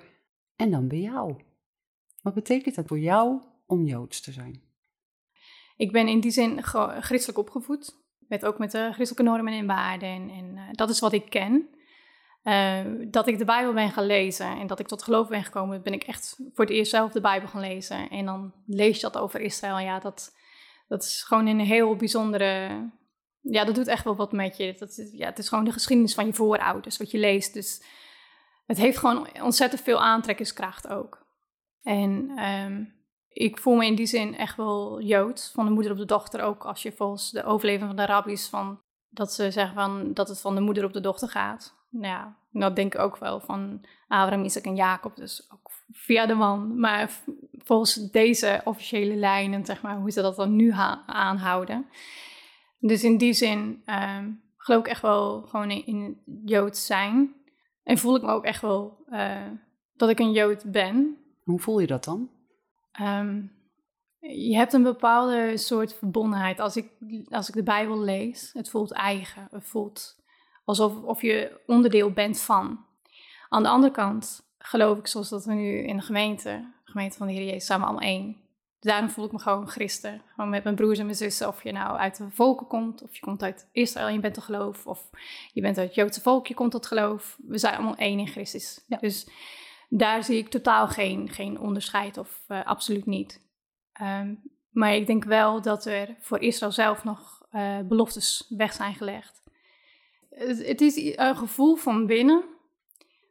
en 0.55 0.71
dan 0.71 0.87
bij 0.87 0.99
jou. 0.99 1.35
Wat 2.21 2.33
betekent 2.33 2.75
dat 2.75 2.87
voor 2.87 2.99
jou 2.99 3.41
om 3.65 3.85
Joods 3.85 4.21
te 4.21 4.31
zijn? 4.31 4.61
Ik 5.77 5.91
ben 5.91 6.07
in 6.07 6.19
die 6.19 6.31
zin 6.31 6.63
christelijk 6.99 7.37
opgevoed. 7.37 7.95
Met 8.19 8.45
ook 8.45 8.57
met 8.57 8.71
de 8.71 8.89
christelijke 8.93 9.31
normen 9.31 9.53
en 9.53 9.67
waarden. 9.67 10.09
En, 10.09 10.29
en 10.29 10.51
uh, 10.55 10.61
dat 10.71 10.89
is 10.89 10.99
wat 10.99 11.13
ik 11.13 11.29
ken. 11.29 11.69
Uh, 12.45 12.79
dat 13.07 13.27
ik 13.27 13.37
de 13.37 13.45
Bijbel 13.45 13.73
ben 13.73 13.91
gaan 13.91 14.05
lezen 14.05 14.57
en 14.57 14.67
dat 14.67 14.79
ik 14.79 14.87
tot 14.87 15.03
geloof 15.03 15.27
ben 15.27 15.43
gekomen, 15.43 15.81
ben 15.81 15.93
ik 15.93 16.03
echt 16.03 16.39
voor 16.53 16.65
het 16.65 16.73
eerst 16.73 16.91
zelf 16.91 17.11
de 17.11 17.21
Bijbel 17.21 17.49
gaan 17.49 17.61
lezen. 17.61 18.09
En 18.09 18.25
dan 18.25 18.53
lees 18.65 18.95
je 18.95 19.01
dat 19.01 19.17
over 19.17 19.41
Israël. 19.41 19.79
Ja, 19.79 19.99
dat, 19.99 20.35
dat 20.87 21.03
is 21.03 21.23
gewoon 21.23 21.47
een 21.47 21.59
heel 21.59 21.95
bijzondere 21.95 22.83
ja, 23.51 23.63
dat 23.63 23.75
doet 23.75 23.87
echt 23.87 24.03
wel 24.03 24.15
wat 24.15 24.31
met 24.31 24.57
je. 24.57 24.75
Dat 24.77 25.09
ja, 25.11 25.25
het 25.25 25.37
is 25.37 25.49
gewoon 25.49 25.63
de 25.63 25.71
geschiedenis 25.71 26.13
van 26.13 26.25
je 26.25 26.33
voorouders, 26.33 26.97
wat 26.97 27.11
je 27.11 27.17
leest. 27.17 27.53
Dus 27.53 27.83
het 28.65 28.77
heeft 28.77 28.97
gewoon 28.97 29.27
ontzettend 29.41 29.81
veel 29.81 30.01
aantrekkingskracht 30.01 30.87
ook. 30.87 31.25
En 31.81 32.31
ehm, 32.35 32.83
ik 33.29 33.57
voel 33.57 33.75
me 33.75 33.85
in 33.85 33.95
die 33.95 34.05
zin 34.05 34.37
echt 34.37 34.57
wel 34.57 35.01
Jood, 35.01 35.51
van 35.53 35.65
de 35.65 35.71
moeder 35.71 35.91
op 35.91 35.97
de 35.97 36.05
dochter 36.05 36.41
ook. 36.41 36.65
Als 36.65 36.81
je 36.81 36.91
volgens 36.91 37.31
de 37.31 37.43
overleving 37.43 37.87
van 37.87 37.95
de 37.95 38.05
rabbis 38.05 38.47
van 38.47 38.79
dat 39.09 39.33
ze 39.33 39.51
zeggen 39.51 39.75
van, 39.75 40.13
dat 40.13 40.27
het 40.27 40.41
van 40.41 40.55
de 40.55 40.61
moeder 40.61 40.85
op 40.85 40.93
de 40.93 41.01
dochter 41.01 41.29
gaat. 41.29 41.75
Nou 41.99 42.13
ja, 42.13 42.37
dat 42.51 42.75
denk 42.75 42.93
ik 42.93 42.99
ook 42.99 43.17
wel 43.17 43.39
van 43.39 43.85
Abraham, 44.07 44.43
Isaac 44.43 44.63
en 44.63 44.75
Jacob. 44.75 45.15
Dus 45.15 45.51
ook 45.53 45.71
via 45.91 46.25
de 46.25 46.33
man. 46.33 46.79
Maar 46.79 47.11
volgens 47.57 48.11
deze 48.11 48.61
officiële 48.63 49.15
lijnen, 49.15 49.65
zeg 49.65 49.81
maar, 49.81 49.97
hoe 49.97 50.11
ze 50.11 50.21
dat 50.21 50.35
dan 50.35 50.55
nu 50.55 50.71
aanhouden. 51.05 51.85
Dus 52.79 53.03
in 53.03 53.17
die 53.17 53.33
zin 53.33 53.81
ehm, 53.85 54.31
geloof 54.57 54.79
ik 54.79 54.87
echt 54.87 55.01
wel 55.01 55.41
gewoon 55.41 55.71
in, 55.71 55.85
in 55.85 56.21
Joods 56.45 56.85
zijn. 56.85 57.33
En 57.83 57.97
voel 57.97 58.15
ik 58.15 58.21
me 58.21 58.31
ook 58.31 58.45
echt 58.45 58.61
wel 58.61 59.03
uh, 59.09 59.47
dat 59.95 60.09
ik 60.09 60.19
een 60.19 60.31
Jood 60.31 60.71
ben. 60.71 61.17
Hoe 61.43 61.59
voel 61.59 61.79
je 61.79 61.87
dat 61.87 62.03
dan? 62.03 62.29
Um, 63.01 63.51
je 64.19 64.55
hebt 64.55 64.73
een 64.73 64.83
bepaalde 64.83 65.57
soort 65.57 65.93
verbondenheid. 65.93 66.59
Als 66.59 66.77
ik, 66.77 66.89
als 67.29 67.47
ik 67.47 67.55
de 67.55 67.63
Bijbel 67.63 67.99
lees, 67.99 68.49
het 68.53 68.69
voelt 68.69 68.91
eigen. 68.91 69.47
Het 69.51 69.65
voelt 69.65 70.23
alsof 70.65 71.03
of 71.03 71.21
je 71.21 71.61
onderdeel 71.65 72.11
bent 72.11 72.41
van. 72.41 72.85
Aan 73.49 73.63
de 73.63 73.69
andere 73.69 73.93
kant 73.93 74.49
geloof 74.57 74.97
ik, 74.97 75.07
zoals 75.07 75.29
dat 75.29 75.45
we 75.45 75.53
nu 75.53 75.77
in 75.77 75.97
de 75.97 76.03
gemeente, 76.03 76.49
de 76.85 76.91
gemeente 76.91 77.17
van 77.17 77.27
de 77.27 77.33
Heer 77.33 77.45
Jezus, 77.45 77.65
samen 77.65 77.87
allemaal 77.87 78.07
één. 78.07 78.43
Daarom 78.79 79.09
voel 79.09 79.25
ik 79.25 79.31
me 79.31 79.39
gewoon 79.39 79.67
christen. 79.67 80.21
Gewoon 80.35 80.49
met 80.49 80.63
mijn 80.63 80.75
broers 80.75 80.99
en 80.99 81.05
mijn 81.05 81.17
zussen. 81.17 81.47
Of 81.47 81.63
je 81.63 81.71
nou 81.71 81.97
uit 81.97 82.17
de 82.17 82.29
volken 82.29 82.67
komt, 82.67 83.03
of 83.03 83.15
je 83.15 83.21
komt 83.21 83.43
uit 83.43 83.69
Israël 83.71 84.07
en 84.07 84.13
je 84.13 84.19
bent 84.19 84.33
tot 84.33 84.43
geloof. 84.43 84.87
Of 84.87 85.09
je 85.53 85.61
bent 85.61 85.77
uit 85.77 85.87
het 85.87 85.95
Joodse 85.95 86.21
volk, 86.21 86.47
je 86.47 86.53
komt 86.53 86.71
tot 86.71 86.85
geloof. 86.85 87.37
We 87.47 87.57
zijn 87.57 87.75
allemaal 87.75 87.95
één 87.95 88.19
in 88.19 88.27
Christus. 88.27 88.85
Dus 88.99 89.29
daar 89.89 90.23
zie 90.23 90.37
ik 90.37 90.49
totaal 90.49 90.87
geen, 90.87 91.29
geen 91.29 91.59
onderscheid 91.59 92.17
of 92.17 92.43
uh, 92.47 92.65
absoluut 92.65 93.05
niet. 93.05 93.41
Um, 94.01 94.41
maar 94.71 94.95
ik 94.95 95.07
denk 95.07 95.23
wel 95.23 95.61
dat 95.61 95.85
er 95.85 96.15
voor 96.19 96.39
Israël 96.39 96.71
zelf 96.71 97.03
nog 97.03 97.47
uh, 97.51 97.79
beloftes 97.79 98.45
weg 98.57 98.73
zijn 98.73 98.95
gelegd. 98.95 99.43
Het, 100.35 100.67
het, 100.67 100.81
is 100.81 101.17
een 101.17 101.35
gevoel 101.35 101.75
van 101.75 102.05
binnen, 102.05 102.43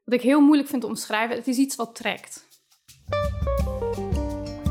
wat 0.04 0.14
ik 0.14 0.20
heel 0.20 0.40
moeilijk 0.40 0.68
vind 0.68 0.80
te 0.80 0.86
omschrijven. 0.86 1.36
Het 1.36 1.48
is 1.48 1.56
iets 1.56 1.76
wat 1.76 1.94
trekt. 1.94 2.48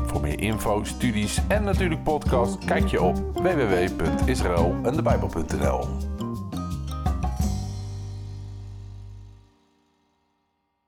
Voor 0.06 0.20
meer 0.20 0.40
info, 0.40 0.84
studies 0.84 1.46
en 1.48 1.64
natuurlijk 1.64 2.02
podcast, 2.02 2.64
kijk 2.64 2.86
je 2.86 3.02
op 3.02 3.16
www.israelandebijbel.nl. 3.16 5.86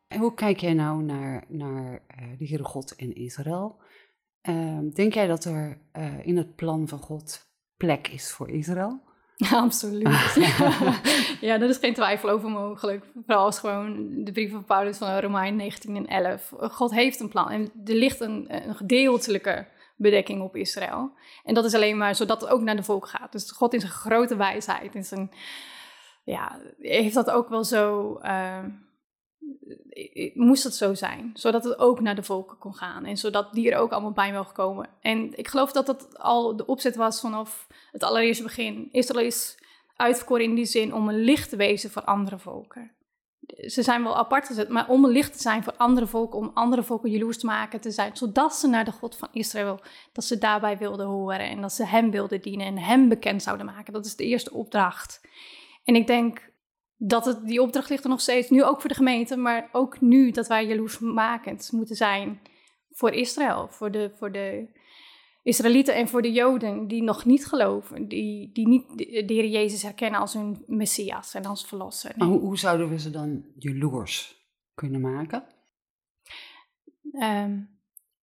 En 0.06 0.18
hoe 0.18 0.34
kijk 0.34 0.60
jij 0.60 0.74
nou 0.74 1.02
naar, 1.02 1.44
naar 1.48 1.92
uh, 1.92 1.98
de 2.38 2.46
Heere 2.46 2.64
God 2.64 2.96
en 2.96 3.14
Israël? 3.14 3.76
Ehm, 4.40 4.90
denk 4.90 5.14
jij 5.14 5.26
dat 5.26 5.44
er 5.44 5.78
eh, 5.92 6.26
in 6.26 6.36
het 6.36 6.56
plan 6.56 6.88
van 6.88 6.98
God 6.98 7.50
plek 7.76 8.08
is 8.08 8.30
voor 8.30 8.50
Israël? 8.50 9.05
absoluut. 9.52 10.08
ja, 11.40 11.58
daar 11.58 11.68
is 11.68 11.76
geen 11.76 11.94
twijfel 11.94 12.28
over 12.28 12.48
mogelijk. 12.48 13.04
Vooral 13.26 13.44
als 13.44 13.58
gewoon 13.58 14.10
de 14.24 14.32
brief 14.32 14.50
van 14.50 14.64
Paulus 14.64 14.98
van 14.98 15.18
Romein 15.18 15.56
19 15.56 15.96
en 15.96 16.06
11. 16.06 16.52
God 16.58 16.90
heeft 16.90 17.20
een 17.20 17.28
plan 17.28 17.50
en 17.50 17.70
er 17.84 17.94
ligt 17.94 18.20
een, 18.20 18.46
een 18.48 18.74
gedeeltelijke 18.74 19.66
bedekking 19.96 20.42
op 20.42 20.56
Israël. 20.56 21.12
En 21.44 21.54
dat 21.54 21.64
is 21.64 21.74
alleen 21.74 21.96
maar 21.96 22.14
zodat 22.14 22.40
het 22.40 22.50
ook 22.50 22.60
naar 22.60 22.76
de 22.76 22.82
volk 22.82 23.08
gaat. 23.08 23.32
Dus 23.32 23.50
God 23.50 23.74
in 23.74 23.80
zijn 23.80 23.92
grote 23.92 24.36
wijsheid, 24.36 24.94
in 24.94 25.04
zijn, 25.04 25.30
ja, 26.24 26.60
heeft 26.78 27.14
dat 27.14 27.30
ook 27.30 27.48
wel 27.48 27.64
zo... 27.64 28.18
Uh, 28.22 28.58
moest 30.34 30.64
het 30.64 30.74
zo 30.74 30.94
zijn, 30.94 31.30
zodat 31.34 31.64
het 31.64 31.78
ook 31.78 32.00
naar 32.00 32.14
de 32.14 32.22
volken 32.22 32.58
kon 32.58 32.74
gaan 32.74 33.04
en 33.04 33.16
zodat 33.16 33.52
die 33.52 33.70
er 33.70 33.78
ook 33.78 33.92
allemaal 33.92 34.12
bij 34.12 34.32
mogen 34.32 34.54
komen. 34.54 34.88
En 35.00 35.38
ik 35.38 35.48
geloof 35.48 35.72
dat 35.72 35.86
dat 35.86 36.18
al 36.18 36.56
de 36.56 36.66
opzet 36.66 36.96
was 36.96 37.20
vanaf 37.20 37.66
het 37.92 38.02
allereerste 38.02 38.42
begin. 38.42 38.88
Israël 38.92 39.26
is 39.26 39.58
uitverkoren 39.96 40.44
in 40.44 40.54
die 40.54 40.64
zin 40.64 40.94
om 40.94 41.08
een 41.08 41.20
licht 41.20 41.48
te 41.48 41.56
wezen 41.56 41.90
voor 41.90 42.02
andere 42.02 42.38
volken. 42.38 42.90
Ze 43.56 43.82
zijn 43.82 44.02
wel 44.02 44.16
apart 44.16 44.46
gezet, 44.46 44.68
maar 44.68 44.88
om 44.88 45.04
een 45.04 45.10
licht 45.10 45.32
te 45.32 45.40
zijn 45.40 45.62
voor 45.62 45.76
andere 45.76 46.06
volken, 46.06 46.38
om 46.38 46.50
andere 46.54 46.82
volken 46.82 47.10
jaloers 47.10 47.38
te 47.38 47.46
maken 47.46 47.80
te 47.80 47.90
zijn, 47.90 48.16
zodat 48.16 48.54
ze 48.54 48.68
naar 48.68 48.84
de 48.84 48.92
God 48.92 49.16
van 49.16 49.28
Israël, 49.32 49.80
dat 50.12 50.24
ze 50.24 50.38
daarbij 50.38 50.78
wilden 50.78 51.06
horen 51.06 51.48
en 51.48 51.60
dat 51.60 51.72
ze 51.72 51.84
hem 51.84 52.10
wilden 52.10 52.40
dienen 52.40 52.66
en 52.66 52.78
hem 52.78 53.08
bekend 53.08 53.42
zouden 53.42 53.66
maken. 53.66 53.92
Dat 53.92 54.06
is 54.06 54.16
de 54.16 54.24
eerste 54.24 54.52
opdracht. 54.52 55.20
En 55.84 55.94
ik 55.94 56.06
denk 56.06 56.54
dat 56.96 57.24
het, 57.24 57.46
die 57.46 57.62
opdracht 57.62 57.90
ligt 57.90 58.04
er 58.04 58.10
nog 58.10 58.20
steeds, 58.20 58.50
nu 58.50 58.64
ook 58.64 58.80
voor 58.80 58.88
de 58.88 58.96
gemeente, 58.96 59.36
maar 59.36 59.68
ook 59.72 60.00
nu 60.00 60.30
dat 60.30 60.46
wij 60.46 60.66
jaloersmakend 60.66 61.72
moeten 61.72 61.96
zijn 61.96 62.40
voor 62.90 63.10
Israël, 63.10 63.68
voor 63.68 63.90
de, 63.90 64.10
voor 64.14 64.32
de 64.32 64.68
Israëlieten 65.42 65.94
en 65.94 66.08
voor 66.08 66.22
de 66.22 66.32
Joden 66.32 66.88
die 66.88 67.02
nog 67.02 67.24
niet 67.24 67.46
geloven, 67.46 68.08
die, 68.08 68.52
die 68.52 68.68
niet 68.68 68.98
de 68.98 69.34
Heer 69.34 69.46
Jezus 69.46 69.82
herkennen 69.82 70.20
als 70.20 70.32
hun 70.32 70.64
Messias 70.66 71.34
en 71.34 71.44
als 71.44 71.66
Verlosser. 71.66 72.12
Maar 72.16 72.28
hoe, 72.28 72.40
hoe 72.40 72.58
zouden 72.58 72.88
we 72.88 72.98
ze 72.98 73.10
dan 73.10 73.44
jaloers 73.58 74.44
kunnen 74.74 75.00
maken? 75.00 75.44
Ehm, 77.12 77.60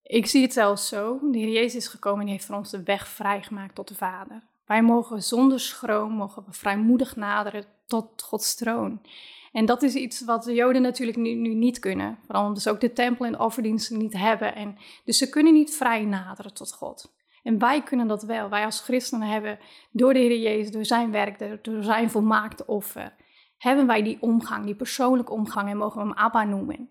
ik 0.04 0.26
zie 0.26 0.42
het 0.42 0.54
zelfs 0.54 0.88
zo. 0.88 1.20
De 1.32 1.38
Heer 1.38 1.52
Jezus 1.54 1.76
is 1.76 1.88
gekomen 1.88 2.26
en 2.26 2.32
heeft 2.32 2.46
voor 2.46 2.56
ons 2.56 2.72
de 2.72 2.84
weg 2.84 3.08
vrijgemaakt 3.08 3.76
tot 3.76 3.88
de 3.88 3.96
Vader. 3.96 4.44
Wij 4.66 4.84
mogen 4.84 5.24
zonder 5.24 5.60
schroom, 5.60 6.12
mogen 6.12 6.46
we 6.46 6.54
vrijmoedig 6.54 7.16
naderen 7.16 7.66
tot 7.94 8.24
Gods 8.24 8.56
troon. 8.56 9.02
En 9.52 9.66
dat 9.66 9.82
is 9.82 9.96
iets 9.96 10.26
wat 10.26 10.44
de 10.44 10.54
Joden 10.54 10.82
natuurlijk 10.82 11.18
nu, 11.18 11.34
nu 11.34 11.54
niet 11.54 11.80
kunnen. 11.80 12.18
Vooral 12.26 12.46
omdat 12.46 12.62
ze 12.62 12.70
ook 12.70 12.82
de 12.82 12.94
tempel 12.94 13.26
en 13.26 13.40
offerdiensten 13.40 13.98
niet 13.98 14.14
hebben. 14.14 14.56
En, 14.56 14.78
dus 15.06 15.18
ze 15.18 15.30
kunnen 15.30 15.54
niet 15.54 15.76
vrij 15.76 16.06
naderen 16.06 16.54
tot 16.54 16.74
God. 16.74 17.14
En 17.44 17.60
wij 17.60 17.84
kunnen 17.84 18.08
dat 18.08 18.24
wel. 18.24 18.50
Wij 18.50 18.66
als 18.66 18.80
christenen 18.80 19.28
hebben 19.28 19.60
door 19.92 20.14
de 20.14 20.20
Heer 20.20 20.40
Jezus, 20.40 20.72
door 20.72 20.86
zijn 20.86 21.12
werk, 21.12 21.64
door 21.64 21.84
zijn 21.84 22.10
volmaakte 22.10 22.66
offer, 22.66 23.16
hebben 23.58 23.88
wij 23.88 24.04
die 24.04 24.18
omgang, 24.20 24.66
die 24.66 24.76
persoonlijke 24.76 25.32
omgang 25.32 25.70
en 25.70 25.78
mogen 25.78 26.02
we 26.02 26.08
hem 26.08 26.18
Abba 26.18 26.44
noemen. 26.44 26.90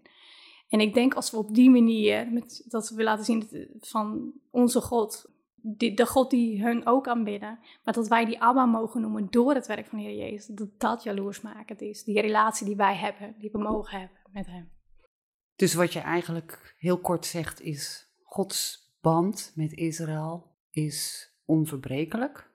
En 0.69 0.81
ik 0.81 0.95
denk 0.95 1.15
als 1.15 1.31
we 1.31 1.37
op 1.37 1.55
die 1.55 1.71
manier, 1.71 2.33
met, 2.33 2.65
dat 2.69 2.89
we 2.89 3.03
laten 3.03 3.25
zien 3.25 3.69
van 3.81 4.33
onze 4.51 4.81
God, 4.81 5.32
die, 5.63 5.95
de 5.95 6.07
God 6.07 6.31
die 6.31 6.63
hun 6.63 6.87
ook 6.87 7.09
aanbidden, 7.09 7.59
maar 7.85 7.95
dat 7.95 8.09
wij 8.09 8.25
die 8.25 8.41
Abba 8.41 8.65
mogen 8.65 9.01
noemen 9.01 9.27
door 9.31 9.55
het 9.55 9.67
werk 9.67 9.87
van 9.87 9.99
de 9.99 10.05
Heer 10.05 10.31
Jezus, 10.31 10.57
dat 10.57 10.81
dat 10.81 11.03
jaloersmakend 11.03 11.81
is. 11.81 12.05
Die 12.05 12.21
relatie 12.21 12.67
die 12.67 12.77
wij 12.77 12.97
hebben, 12.97 13.35
die 13.39 13.51
we 13.51 13.59
mogen 13.59 13.99
hebben 13.99 14.19
met 14.33 14.47
Hem. 14.47 14.71
Dus 15.57 15.75
wat 15.75 15.93
je 15.93 16.01
eigenlijk 16.01 16.75
heel 16.79 16.99
kort 16.99 17.27
zegt 17.27 17.61
is, 17.61 18.11
Gods 18.23 18.93
band 19.01 19.53
met 19.55 19.73
Israël 19.73 20.57
is 20.71 21.31
onverbrekelijk. 21.45 22.51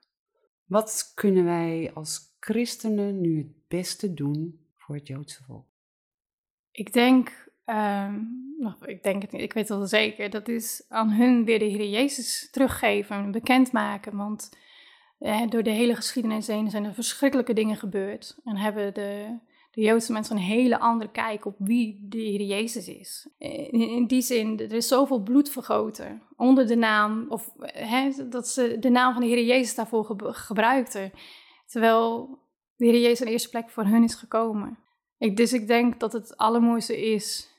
Wat 0.65 1.11
kunnen 1.15 1.43
wij 1.43 1.91
als 1.93 2.35
christenen 2.39 3.21
nu 3.21 3.37
het 3.37 3.67
beste 3.67 4.13
doen 4.13 4.65
voor 4.75 4.95
het 4.95 5.07
Joodse 5.07 5.43
volk? 5.43 5.65
Ik 6.71 6.93
denk 6.93 7.46
Um, 7.69 8.45
nou, 8.57 8.73
ik 8.85 9.03
denk 9.03 9.21
het 9.21 9.33
ik 9.33 9.53
weet 9.53 9.67
het 9.67 9.77
wel 9.77 9.87
zeker. 9.87 10.29
Dat 10.29 10.47
is 10.47 10.85
aan 10.89 11.09
hun 11.09 11.45
weer 11.45 11.59
de 11.59 11.65
Heer 11.65 11.89
Jezus 11.89 12.49
teruggeven, 12.51 13.31
bekendmaken. 13.31 14.17
Want 14.17 14.49
eh, 15.19 15.41
door 15.49 15.63
de 15.63 15.69
hele 15.69 15.95
geschiedenis 15.95 16.47
heen 16.47 16.69
zijn 16.69 16.85
er 16.85 16.93
verschrikkelijke 16.93 17.53
dingen 17.53 17.75
gebeurd. 17.75 18.37
En 18.43 18.57
hebben 18.57 18.93
de, 18.93 19.37
de 19.71 19.81
Joodse 19.81 20.11
mensen 20.11 20.35
een 20.35 20.41
hele 20.41 20.79
andere 20.79 21.11
kijk 21.11 21.45
op 21.45 21.55
wie 21.57 22.05
de 22.09 22.17
Heer 22.17 22.41
Jezus 22.41 22.87
is. 22.87 23.29
In, 23.37 23.89
in 23.89 24.05
die 24.05 24.21
zin, 24.21 24.59
er 24.59 24.73
is 24.73 24.87
zoveel 24.87 25.19
bloed 25.19 25.49
vergoten 25.49 26.21
onder 26.35 26.67
de 26.67 26.75
naam, 26.75 27.25
of 27.29 27.51
hè, 27.61 28.29
dat 28.29 28.47
ze 28.47 28.77
de 28.79 28.89
naam 28.89 29.13
van 29.13 29.21
de 29.21 29.27
Heer 29.27 29.45
Jezus 29.45 29.75
daarvoor 29.75 30.17
gebruikten. 30.21 31.11
Terwijl 31.65 32.39
de 32.75 32.85
Heer 32.85 33.01
Jezus 33.01 33.21
aan 33.21 33.31
eerste 33.31 33.49
plek 33.49 33.69
voor 33.69 33.83
hun 33.83 34.03
is 34.03 34.15
gekomen. 34.15 34.77
Ik, 35.17 35.37
dus 35.37 35.53
ik 35.53 35.67
denk 35.67 35.99
dat 35.99 36.13
het 36.13 36.37
allermooiste 36.37 37.11
is 37.11 37.55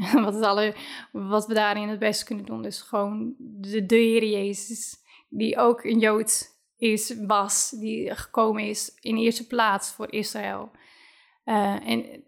wat, 0.24 0.42
alle, 0.42 0.74
wat 1.12 1.46
we 1.46 1.54
daarin 1.54 1.88
het 1.88 1.98
beste 1.98 2.24
kunnen 2.24 2.44
doen, 2.44 2.64
is 2.64 2.80
gewoon 2.80 3.34
de, 3.38 3.86
de 3.86 3.96
Heer 3.96 4.24
Jezus, 4.24 4.96
die 5.28 5.58
ook 5.58 5.84
een 5.84 5.98
Jood 5.98 6.58
is, 6.76 7.14
was, 7.26 7.70
die 7.70 8.14
gekomen 8.14 8.64
is 8.64 8.92
in 9.00 9.16
eerste 9.16 9.46
plaats 9.46 9.90
voor 9.90 10.12
Israël. 10.12 10.70
Uh, 11.44 11.88
en 11.88 12.24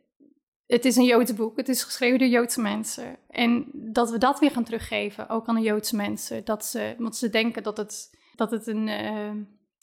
het 0.67 0.85
is 0.85 0.97
een 0.97 1.05
Joodse 1.05 1.35
boek, 1.35 1.57
het 1.57 1.69
is 1.69 1.83
geschreven 1.83 2.19
door 2.19 2.29
Joodse 2.29 2.61
mensen. 2.61 3.17
En 3.29 3.67
dat 3.73 4.11
we 4.11 4.19
dat 4.19 4.39
weer 4.39 4.51
gaan 4.51 4.65
teruggeven, 4.65 5.29
ook 5.29 5.47
aan 5.47 5.55
de 5.55 5.61
Joodse 5.61 5.97
mensen, 5.97 6.45
dat 6.45 6.65
ze, 6.65 6.95
want 6.99 7.17
ze 7.17 7.31
denken 7.31 7.63
dat 7.63 7.77
het, 7.77 8.19
dat 8.35 8.51
het 8.51 8.67
een, 8.67 8.87
uh, 8.87 9.33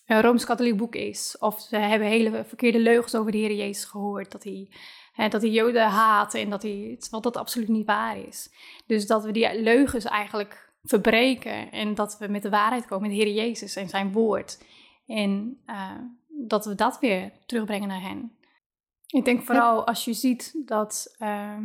een 0.05 0.21
Rooms-Katholiek 0.21 0.77
boek 0.77 0.95
is. 0.95 1.35
Of 1.39 1.59
ze 1.59 1.77
hebben 1.77 2.07
hele 2.07 2.43
verkeerde 2.45 2.79
leugens 2.79 3.15
over 3.15 3.31
de 3.31 3.37
Heer 3.37 3.55
Jezus 3.55 3.85
gehoord, 3.85 4.31
dat 4.31 4.43
hij 4.43 4.69
dat 5.27 5.41
hij 5.41 5.51
Joden 5.51 5.89
haten 5.89 6.41
en 6.41 6.49
dat 6.49 6.61
hij, 6.61 6.95
terwijl 6.99 7.21
dat 7.21 7.37
absoluut 7.37 7.67
niet 7.67 7.85
waar 7.85 8.17
is. 8.17 8.49
Dus 8.85 9.07
dat 9.07 9.23
we 9.23 9.31
die 9.31 9.61
leugens 9.61 10.05
eigenlijk 10.05 10.71
verbreken 10.83 11.71
en 11.71 11.95
dat 11.95 12.17
we 12.17 12.27
met 12.27 12.41
de 12.41 12.49
waarheid 12.49 12.85
komen, 12.85 13.09
met 13.09 13.17
de 13.17 13.23
Heer 13.23 13.33
Jezus 13.33 13.75
en 13.75 13.89
zijn 13.89 14.11
woord. 14.11 14.63
En 15.05 15.61
uh, 15.65 15.91
dat 16.27 16.65
we 16.65 16.75
dat 16.75 16.99
weer 16.99 17.31
terugbrengen 17.45 17.87
naar 17.87 18.01
hen. 18.01 18.37
Ik 19.07 19.25
denk 19.25 19.43
vooral 19.43 19.85
als 19.85 20.05
je 20.05 20.13
ziet 20.13 20.53
dat, 20.65 21.15
uh, 21.19 21.57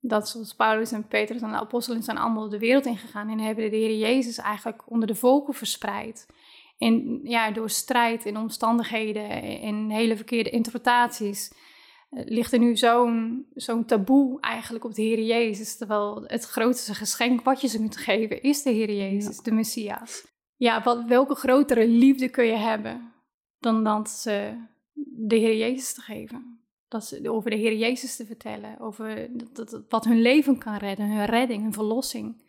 dat 0.00 0.28
zoals 0.28 0.54
Paulus 0.54 0.92
en 0.92 1.06
Petrus 1.06 1.42
en 1.42 1.50
de 1.50 1.56
apostelen 1.56 2.02
zijn 2.02 2.18
allemaal 2.18 2.48
de 2.48 2.58
wereld 2.58 2.86
ingegaan 2.86 3.28
en 3.28 3.38
hebben 3.38 3.70
de 3.70 3.76
Heer 3.76 3.98
Jezus 3.98 4.38
eigenlijk 4.38 4.90
onder 4.90 5.08
de 5.08 5.14
volken 5.14 5.54
verspreid. 5.54 6.26
En 6.78 7.20
ja, 7.22 7.50
door 7.50 7.70
strijd 7.70 8.26
en 8.26 8.36
omstandigheden 8.36 9.30
en 9.60 9.90
hele 9.90 10.16
verkeerde 10.16 10.50
interpretaties 10.50 11.50
eh, 11.50 11.67
ligt 12.10 12.52
er 12.52 12.58
nu 12.58 12.76
zo'n 12.76 13.46
zo'n 13.54 13.84
taboe 13.84 14.40
eigenlijk 14.40 14.84
op 14.84 14.94
de 14.94 15.02
Heer 15.02 15.22
Jezus. 15.22 15.76
Terwijl 15.76 16.24
het 16.26 16.44
grootste 16.44 16.94
geschenk 16.94 17.42
wat 17.42 17.60
je 17.60 17.68
ze 17.68 17.78
kunt 17.78 17.96
geven 17.96 18.42
is 18.42 18.62
de 18.62 18.70
Heer 18.70 18.92
Jezus, 18.92 19.40
de 19.40 19.52
Messias. 19.52 20.26
Ja, 20.56 20.82
wat, 20.82 21.04
welke 21.04 21.34
grotere 21.34 21.88
liefde 21.88 22.28
kun 22.28 22.44
je 22.44 22.56
hebben 22.56 23.12
dan 23.58 23.84
dat 23.84 24.10
ze 24.10 24.66
de 25.26 25.36
Heer 25.36 25.56
Jezus 25.56 25.94
te 25.94 26.00
geven? 26.00 26.62
Dat 26.88 27.04
ze, 27.04 27.30
over 27.30 27.50
de 27.50 27.56
Heer 27.56 27.76
Jezus 27.76 28.16
te 28.16 28.26
vertellen, 28.26 28.80
over 28.80 29.28
dat, 29.52 29.82
wat 29.88 30.04
hun 30.04 30.20
leven 30.20 30.58
kan 30.58 30.76
redden, 30.76 31.10
hun 31.10 31.26
redding, 31.26 31.62
hun 31.62 31.72
verlossing. 31.72 32.46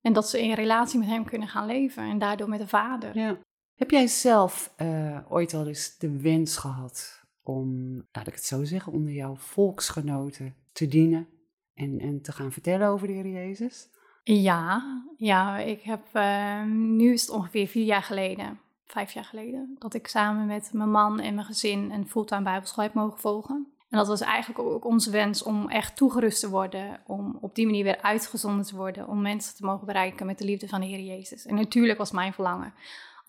En 0.00 0.12
dat 0.12 0.28
ze 0.28 0.42
in 0.42 0.52
relatie 0.52 0.98
met 0.98 1.08
Hem 1.08 1.24
kunnen 1.24 1.48
gaan 1.48 1.66
leven 1.66 2.02
en 2.02 2.18
daardoor 2.18 2.48
met 2.48 2.58
de 2.58 2.68
Vader. 2.68 3.18
Ja. 3.18 3.38
Heb 3.74 3.90
jij 3.90 4.06
zelf 4.06 4.74
uh, 4.76 5.18
ooit 5.28 5.54
al 5.54 5.66
eens 5.66 5.98
de 5.98 6.20
wens 6.20 6.56
gehad 6.56 7.21
om, 7.42 7.94
laat 8.12 8.26
ik 8.26 8.34
het 8.34 8.44
zo 8.44 8.64
zeggen, 8.64 8.92
onder 8.92 9.12
jouw 9.12 9.36
volksgenoten 9.36 10.54
te 10.72 10.86
dienen 10.86 11.28
en, 11.74 11.98
en 11.98 12.22
te 12.22 12.32
gaan 12.32 12.52
vertellen 12.52 12.88
over 12.88 13.06
de 13.06 13.12
Heer 13.12 13.28
Jezus? 13.28 13.88
Ja, 14.24 14.82
ja 15.16 15.58
ik 15.58 15.82
heb, 15.82 16.02
uh, 16.12 16.64
nu 16.66 17.12
is 17.12 17.20
het 17.20 17.30
ongeveer 17.30 17.66
vier 17.66 17.84
jaar 17.84 18.02
geleden, 18.02 18.60
vijf 18.84 19.12
jaar 19.12 19.24
geleden, 19.24 19.76
dat 19.78 19.94
ik 19.94 20.06
samen 20.06 20.46
met 20.46 20.70
mijn 20.72 20.90
man 20.90 21.20
en 21.20 21.34
mijn 21.34 21.46
gezin 21.46 21.90
een 21.90 22.08
fulltime 22.08 22.42
bijbelschool 22.42 22.84
heb 22.84 22.94
mogen 22.94 23.18
volgen. 23.18 23.66
En 23.88 23.98
dat 23.98 24.06
was 24.06 24.20
eigenlijk 24.20 24.58
ook 24.58 24.84
onze 24.84 25.10
wens 25.10 25.42
om 25.42 25.68
echt 25.68 25.96
toegerust 25.96 26.40
te 26.40 26.50
worden, 26.50 27.00
om 27.06 27.38
op 27.40 27.54
die 27.54 27.66
manier 27.66 27.84
weer 27.84 28.02
uitgezonden 28.02 28.64
te 28.64 28.76
worden, 28.76 29.08
om 29.08 29.22
mensen 29.22 29.56
te 29.56 29.64
mogen 29.64 29.86
bereiken 29.86 30.26
met 30.26 30.38
de 30.38 30.44
liefde 30.44 30.68
van 30.68 30.80
de 30.80 30.86
Heer 30.86 31.00
Jezus. 31.00 31.46
En 31.46 31.54
natuurlijk 31.54 31.98
was 31.98 32.10
mijn 32.10 32.32
verlangen 32.32 32.74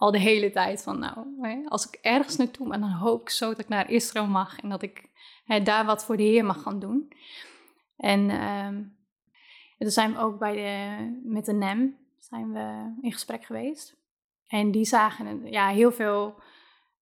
al 0.03 0.11
de 0.11 0.19
hele 0.19 0.51
tijd 0.51 0.83
van, 0.83 0.99
nou, 0.99 1.67
als 1.67 1.87
ik 1.87 1.99
ergens 2.01 2.35
naartoe 2.35 2.67
ben, 2.67 2.79
dan 2.79 2.89
hoop 2.89 3.21
ik 3.21 3.29
zo 3.29 3.49
dat 3.49 3.59
ik 3.59 3.67
naar 3.67 3.89
Israël 3.89 4.27
mag 4.27 4.59
en 4.59 4.69
dat 4.69 4.81
ik 4.81 5.09
hè, 5.45 5.61
daar 5.61 5.85
wat 5.85 6.05
voor 6.05 6.17
de 6.17 6.23
Heer 6.23 6.45
mag 6.45 6.61
gaan 6.61 6.79
doen. 6.79 7.13
En 7.97 8.29
uh, 8.29 8.67
toen 9.77 9.89
zijn 9.89 10.13
we 10.13 10.19
ook 10.19 10.39
bij 10.39 10.53
de, 10.53 11.21
met 11.23 11.45
de 11.45 11.53
NEM 11.53 11.97
zijn 12.19 12.53
we 12.53 12.93
in 13.01 13.11
gesprek 13.11 13.45
geweest. 13.45 13.95
En 14.47 14.71
die 14.71 14.85
zagen 14.85 15.51
ja, 15.51 15.67
heel 15.67 15.91
veel, 15.91 16.35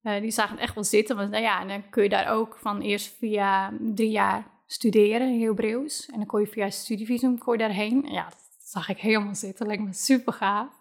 uh, 0.03 0.21
die 0.21 0.31
zagen 0.31 0.53
het 0.53 0.63
echt 0.63 0.75
wel 0.75 0.83
zitten. 0.83 1.15
Want 1.15 1.29
nou 1.29 1.43
ja, 1.43 1.65
dan 1.65 1.89
kun 1.89 2.03
je 2.03 2.09
daar 2.09 2.31
ook 2.31 2.57
van 2.57 2.81
eerst 2.81 3.17
via 3.17 3.73
drie 3.79 4.11
jaar 4.11 4.47
studeren, 4.65 5.39
Hebreeuws. 5.39 6.05
En 6.05 6.17
dan 6.17 6.25
kon 6.25 6.39
je 6.39 6.47
via 6.47 6.69
studievisum 6.69 7.37
kon 7.37 7.53
je 7.53 7.59
daarheen. 7.59 8.05
Ja, 8.11 8.23
dat 8.23 8.47
zag 8.59 8.89
ik 8.89 8.97
helemaal 8.97 9.35
zitten, 9.35 9.67
lijkt 9.67 9.83
me 9.83 9.93
super 9.93 10.33
gaaf. 10.33 10.79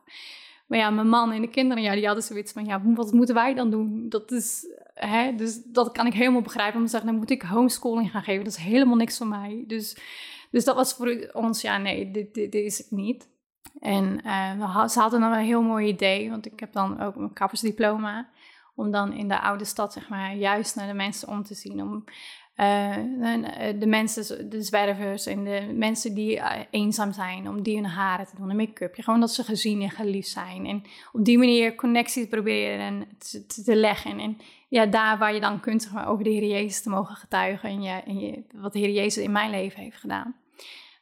Maar 0.71 0.79
ja, 0.79 0.91
mijn 0.91 1.09
man 1.09 1.33
en 1.33 1.41
de 1.41 1.49
kinderen, 1.49 1.83
ja, 1.83 1.95
die 1.95 2.07
hadden 2.07 2.25
zoiets 2.25 2.53
van, 2.53 2.65
ja, 2.65 2.83
wat 2.83 3.13
moeten 3.13 3.35
wij 3.35 3.55
dan 3.55 3.71
doen? 3.71 4.09
Dat 4.09 4.31
is, 4.31 4.67
hè, 4.95 5.35
dus 5.35 5.63
dat 5.65 5.93
kan 5.93 6.07
ik 6.07 6.13
helemaal 6.13 6.43
begrijpen. 6.43 6.83
Te 6.85 6.89
zeggen, 6.89 7.11
dan 7.11 7.19
moet 7.19 7.31
ik 7.31 7.43
homeschooling 7.43 8.11
gaan 8.11 8.23
geven. 8.23 8.45
Dat 8.45 8.53
is 8.53 8.65
helemaal 8.65 8.97
niks 8.97 9.17
voor 9.17 9.27
mij. 9.27 9.65
Dus, 9.67 9.97
dus 10.51 10.65
dat 10.65 10.75
was 10.75 10.95
voor 10.95 11.31
ons, 11.33 11.61
ja, 11.61 11.79
nee, 11.79 12.11
dit, 12.11 12.35
dit, 12.35 12.55
is 12.55 12.79
het 12.79 12.91
niet. 12.91 13.29
En 13.81 14.21
uh, 14.25 14.89
ze 14.89 15.01
hadden 15.01 15.21
dan 15.21 15.33
een 15.33 15.45
heel 15.45 15.63
mooi 15.63 15.87
idee, 15.87 16.31
want 16.31 16.47
ik 16.47 16.61
heb 16.61 16.73
dan 16.73 17.01
ook 17.01 17.17
een 17.17 17.33
kappersdiploma. 17.33 18.29
Om 18.75 18.91
dan 18.91 19.13
in 19.13 19.29
de 19.29 19.41
oude 19.41 19.65
stad, 19.65 19.93
zeg 19.93 20.09
maar, 20.09 20.35
juist 20.35 20.77
naar 20.77 20.87
de 20.87 20.95
mensen 20.95 21.29
om 21.29 21.43
te 21.43 21.55
zien. 21.55 21.83
Om 21.83 22.05
uh, 22.61 22.97
de 23.79 23.87
mensen, 23.87 24.51
de 24.51 24.63
zwervers 24.63 25.27
en 25.27 25.45
de 25.45 25.73
mensen 25.75 26.15
die 26.15 26.37
uh, 26.37 26.53
eenzaam 26.71 27.13
zijn, 27.13 27.49
om 27.49 27.63
die 27.63 27.75
hun 27.75 27.85
haren 27.85 28.27
te 28.27 28.37
doen, 28.37 28.51
een 28.51 28.57
make-up. 28.57 28.95
Gewoon 28.99 29.21
dat 29.21 29.31
ze 29.31 29.45
gezien 29.45 29.83
en 29.83 29.91
geliefd 29.91 30.29
zijn. 30.29 30.67
En 30.67 30.83
op 31.13 31.25
die 31.25 31.39
manier 31.39 31.75
connecties 31.75 32.29
proberen 32.29 33.09
te, 33.19 33.47
te, 33.47 33.77
leggen. 33.77 34.19
En 34.19 34.39
ja, 34.69 34.87
daar 34.87 35.19
waar 35.19 35.35
je 35.35 35.41
dan 35.41 35.61
kunt 35.61 35.83
zeg 35.83 35.93
maar, 35.93 36.09
over 36.09 36.25
de 36.25 36.31
Heer 36.31 36.49
Jezus 36.49 36.83
te 36.83 36.91
mogen 36.91 37.15
getuigen 37.15 37.69
en, 37.69 37.83
je, 37.83 37.91
en 37.91 38.19
je, 38.19 38.43
wat 38.53 38.73
de 38.73 38.79
Heer 38.79 38.91
Jezus 38.91 39.25
in 39.25 39.33
mijn 39.33 39.51
leven 39.51 39.83
heeft 39.83 40.01
gedaan. 40.01 40.35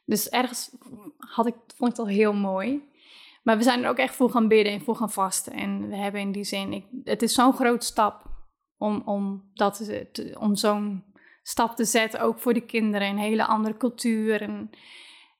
Dus 0.04 0.28
ergens 0.28 0.70
had 1.16 1.46
ik, 1.46 1.54
vond 1.76 1.90
ik 1.90 1.96
dat 1.96 2.08
heel 2.08 2.34
mooi. 2.34 2.82
Maar 3.42 3.56
we 3.56 3.62
zijn 3.62 3.82
er 3.82 3.90
ook 3.90 3.96
echt 3.96 4.14
voor 4.14 4.30
gaan 4.30 4.48
bidden 4.48 4.72
en 4.72 4.80
voor 4.80 4.96
gaan 4.96 5.10
vasten. 5.10 5.52
En 5.52 5.88
we 5.88 5.96
hebben 5.96 6.20
in 6.20 6.32
die 6.32 6.44
zin, 6.44 6.72
ik, 6.72 6.84
het 7.04 7.22
is 7.22 7.34
zo'n 7.34 7.52
groot 7.52 7.84
stap 7.84 8.28
om, 8.76 9.02
om, 9.04 9.50
dat 9.54 9.90
om 10.38 10.56
zo'n 10.56 11.04
stap 11.48 11.76
te 11.76 11.84
zetten, 11.84 12.20
ook 12.20 12.38
voor 12.38 12.54
de 12.54 12.66
kinderen, 12.66 13.08
een 13.08 13.18
hele 13.18 13.44
andere 13.46 13.76
cultuur. 13.76 14.42
En, 14.42 14.70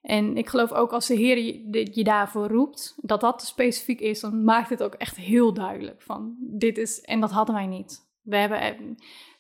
en 0.02 0.36
ik 0.36 0.48
geloof 0.48 0.72
ook 0.72 0.92
als 0.92 1.06
de 1.06 1.14
Heer 1.14 1.38
je, 1.38 1.88
je 1.92 2.04
daarvoor 2.04 2.48
roept, 2.48 2.94
dat 2.96 3.20
dat 3.20 3.42
specifiek 3.42 4.00
is, 4.00 4.20
dan 4.20 4.44
maakt 4.44 4.70
het 4.70 4.82
ook 4.82 4.94
echt 4.94 5.16
heel 5.16 5.52
duidelijk 5.52 6.02
van 6.02 6.36
dit 6.40 6.78
is, 6.78 7.00
en 7.00 7.20
dat 7.20 7.30
hadden 7.30 7.54
wij 7.54 7.66
niet. 7.66 8.06
We 8.22 8.36
hebben 8.36 8.60
eh, 8.60 8.74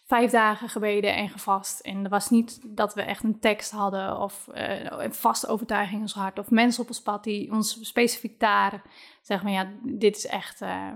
vijf 0.06 0.30
dagen 0.30 0.68
gebeden 0.68 1.14
en 1.14 1.28
gevast. 1.28 1.80
En 1.80 2.04
er 2.04 2.10
was 2.10 2.30
niet 2.30 2.60
dat 2.76 2.94
we 2.94 3.02
echt 3.02 3.24
een 3.24 3.40
tekst 3.40 3.70
hadden 3.70 4.20
of 4.20 4.48
uh, 4.54 4.84
een 4.84 5.14
vaste 5.14 5.46
overtuiging 5.46 5.96
in 5.96 6.02
ons 6.02 6.14
hart. 6.14 6.38
Of 6.38 6.50
mensen 6.50 6.82
op 6.82 6.88
ons 6.88 7.02
pad 7.02 7.24
die 7.24 7.52
ons 7.52 7.78
specifiek 7.80 8.40
daar 8.40 8.82
zeggen, 9.22 9.46
maar 9.46 9.64
ja, 9.64 9.72
dit 9.82 10.16
is 10.16 10.26
echt... 10.26 10.62
Uh... 10.62 10.92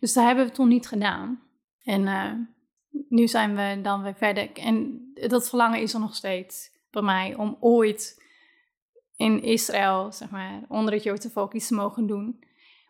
dus 0.00 0.12
dat 0.12 0.24
hebben 0.24 0.46
we 0.46 0.52
toen 0.52 0.68
niet 0.68 0.88
gedaan. 0.88 1.42
En 1.84 2.06
nu 3.08 3.28
zijn 3.28 3.54
we 3.54 3.80
dan 3.82 4.02
weer 4.02 4.14
verder. 4.14 4.52
En 4.52 5.00
dat 5.14 5.48
verlangen 5.48 5.80
is 5.80 5.94
er 5.94 6.00
nog 6.00 6.14
steeds 6.14 6.70
bij 6.90 7.02
mij 7.02 7.34
om 7.34 7.56
ooit 7.60 8.26
in 9.16 9.42
Israël, 9.42 10.12
zeg 10.12 10.30
maar, 10.30 10.62
onder 10.68 10.94
het 10.94 11.02
Joodse 11.02 11.30
volk 11.30 11.54
iets 11.54 11.68
te 11.68 11.74
mogen 11.74 12.06
doen. 12.06 12.44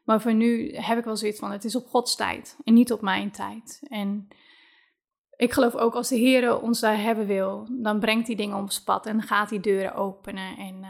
Maar 0.05 0.21
voor 0.21 0.35
nu 0.35 0.75
heb 0.75 0.99
ik 0.99 1.05
wel 1.05 1.17
zoiets 1.17 1.39
van, 1.39 1.51
het 1.51 1.65
is 1.65 1.77
op 1.77 1.87
Gods 1.87 2.17
tijd 2.17 2.57
en 2.65 2.75
niet 2.75 2.93
op 2.93 3.01
mijn 3.01 3.31
tijd. 3.31 3.81
En 3.89 4.29
ik 5.37 5.53
geloof 5.53 5.75
ook 5.75 5.95
als 5.95 6.09
de 6.09 6.17
Heer 6.17 6.61
ons 6.61 6.81
daar 6.81 7.01
hebben 7.01 7.27
wil, 7.27 7.69
dan 7.71 8.01
brengt 8.01 8.27
hij 8.27 8.37
dingen 8.37 8.57
op 8.57 8.63
ons 8.63 8.83
pad 8.83 9.07
en 9.07 9.23
gaat 9.23 9.51
hij 9.51 9.61
deuren 9.61 9.95
openen. 9.95 10.57
En, 10.57 10.75
uh, 10.75 10.89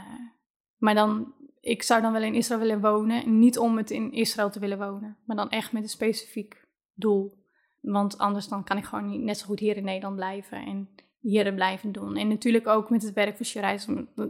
maar 0.76 0.94
dan, 0.94 1.35
ik 1.61 1.83
zou 1.83 2.02
dan 2.02 2.12
wel 2.12 2.22
in 2.22 2.35
Israël 2.35 2.61
willen 2.61 2.81
wonen, 2.81 3.38
niet 3.38 3.59
om 3.59 3.76
het 3.76 3.90
in 3.90 4.12
Israël 4.12 4.50
te 4.50 4.61
willen 4.61 4.78
wonen, 4.78 5.16
maar 5.24 5.37
dan 5.37 5.50
echt 5.50 5.72
met 5.72 5.83
een 5.83 5.88
specifiek 5.88 6.66
doel. 6.94 7.38
Want 7.81 8.19
anders 8.19 8.49
dan 8.49 8.64
kan 8.64 8.77
ik 8.77 8.85
gewoon 8.85 9.09
niet 9.09 9.21
net 9.21 9.38
zo 9.38 9.47
goed 9.47 9.59
hier 9.59 9.77
in 9.77 9.85
Nederland 9.85 10.17
blijven 10.17 10.59
en 10.64 10.88
hier 11.21 11.55
blijven 11.55 11.93
doen. 11.93 12.17
En 12.17 12.29
natuurlijk 12.29 12.67
ook 12.67 12.91
met 12.91 13.03
het 13.03 13.14
werk 13.14 13.37
voor 13.37 13.47
Shirais. 13.47 13.87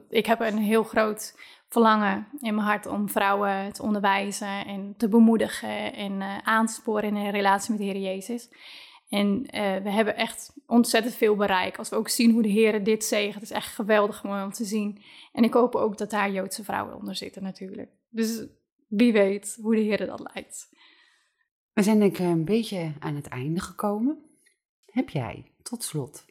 Ik 0.09 0.27
heb 0.27 0.41
een 0.41 0.59
heel 0.59 0.83
groot 0.83 1.35
verlangen 1.69 2.27
in 2.41 2.55
mijn 2.55 2.67
hart 2.67 2.87
om 2.87 3.09
vrouwen 3.09 3.73
te 3.73 3.83
onderwijzen 3.83 4.67
en 4.67 4.95
te 4.97 5.09
bemoedigen 5.09 5.95
en 5.95 6.13
uh, 6.13 6.39
aan 6.39 6.67
te 6.67 6.73
sporen 6.73 7.05
in 7.05 7.17
een 7.17 7.31
relatie 7.31 7.71
met 7.71 7.81
de 7.81 7.87
Heer 7.87 8.01
Jezus. 8.01 8.49
En 9.09 9.29
uh, 9.29 9.77
we 9.77 9.91
hebben 9.91 10.17
echt 10.17 10.53
ontzettend 10.67 11.15
veel 11.15 11.37
bereik. 11.37 11.79
Als 11.79 11.89
we 11.89 11.97
ook 11.97 12.09
zien 12.09 12.31
hoe 12.31 12.43
de 12.43 12.49
Heer 12.49 12.85
dit 12.85 13.05
zegt, 13.05 13.35
het 13.35 13.43
is 13.43 13.51
echt 13.51 13.75
geweldig 13.75 14.25
om 14.25 14.53
te 14.53 14.65
zien. 14.65 15.03
En 15.33 15.45
ik 15.45 15.55
hoop 15.55 15.75
ook 15.75 15.99
dat 15.99 16.11
daar 16.11 16.31
Joodse 16.31 16.65
vrouwen 16.65 16.97
onder 16.97 17.15
zitten 17.15 17.43
natuurlijk. 17.43 17.91
Dus 18.09 18.47
wie 18.89 19.13
weet 19.13 19.59
hoe 19.63 19.75
de 19.75 19.81
Heer 19.81 20.07
dat 20.07 20.31
leidt. 20.35 20.77
We 21.79 21.85
zijn 21.85 21.99
denk 21.99 22.19
ik 22.19 22.27
een 22.27 22.45
beetje 22.45 22.93
aan 22.99 23.14
het 23.14 23.27
einde 23.27 23.61
gekomen. 23.61 24.19
Heb 24.87 25.09
jij 25.09 25.53
tot 25.62 25.83
slot 25.83 26.25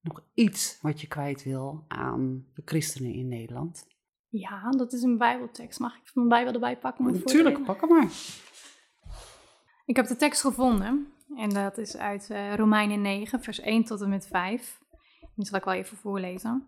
nog 0.00 0.22
iets 0.34 0.78
wat 0.82 1.00
je 1.00 1.06
kwijt 1.06 1.44
wil 1.44 1.84
aan 1.88 2.46
de 2.54 2.62
christenen 2.64 3.12
in 3.12 3.28
Nederland? 3.28 3.86
Ja, 4.28 4.70
dat 4.70 4.92
is 4.92 5.02
een 5.02 5.18
Bijbeltekst. 5.18 5.78
Mag 5.78 5.96
ik 5.96 6.14
mijn 6.14 6.28
Bijbel 6.28 6.52
erbij 6.52 6.76
pakken? 6.76 7.04
Natuurlijk, 7.04 7.64
pak 7.64 7.80
hem 7.80 7.88
maar. 7.88 8.10
Ik 9.84 9.96
heb 9.96 10.06
de 10.06 10.16
tekst 10.16 10.40
gevonden 10.40 11.12
en 11.36 11.50
dat 11.50 11.78
is 11.78 11.96
uit 11.96 12.28
uh, 12.30 12.54
Romeinen 12.54 13.00
9, 13.00 13.42
vers 13.42 13.60
1 13.60 13.84
tot 13.84 14.00
en 14.00 14.08
met 14.08 14.26
5. 14.26 14.78
Die 15.34 15.46
zal 15.46 15.58
ik 15.58 15.64
wel 15.64 15.74
even 15.74 15.96
voorlezen. 15.96 16.66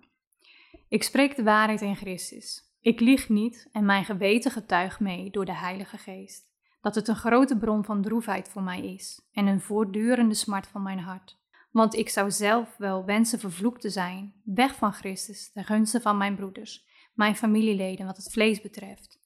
Ik 0.89 1.03
spreek 1.03 1.37
de 1.37 1.43
waarheid 1.43 1.81
in 1.81 1.97
Christus. 1.97 2.63
Ik 2.81 3.01
lieg 3.01 3.29
niet 3.29 3.69
en 3.73 3.85
mijn 3.85 4.05
geweten 4.05 4.51
getuigt 4.51 5.01
mee 5.01 5.31
door 5.31 5.45
de 5.45 5.55
Heilige 5.55 5.99
Geest 5.99 6.50
dat 6.81 6.95
het 6.95 7.09
een 7.09 7.17
grote 7.17 7.57
bron 7.57 7.85
van 7.85 8.03
droefheid 8.03 8.49
voor 8.49 8.63
mij 8.63 8.93
is 8.95 9.29
en 9.33 9.47
een 9.47 9.61
voortdurende 9.61 10.35
smart 10.35 10.67
van 10.67 10.83
mijn 10.83 10.99
hart. 10.99 11.39
Want 11.71 11.95
ik 11.95 12.09
zou 12.09 12.31
zelf 12.31 12.77
wel 12.77 13.05
wensen 13.05 13.39
vervloekt 13.39 13.81
te 13.81 13.91
zijn, 13.91 14.35
weg 14.45 14.75
van 14.75 14.93
Christus, 14.93 15.53
ten 15.53 15.65
gunste 15.65 16.01
van 16.01 16.17
mijn 16.17 16.37
broeders, 16.37 16.87
mijn 17.15 17.37
familieleden 17.37 18.07
wat 18.07 18.17
het 18.17 18.33
vlees 18.33 18.61
betreft. 18.61 19.19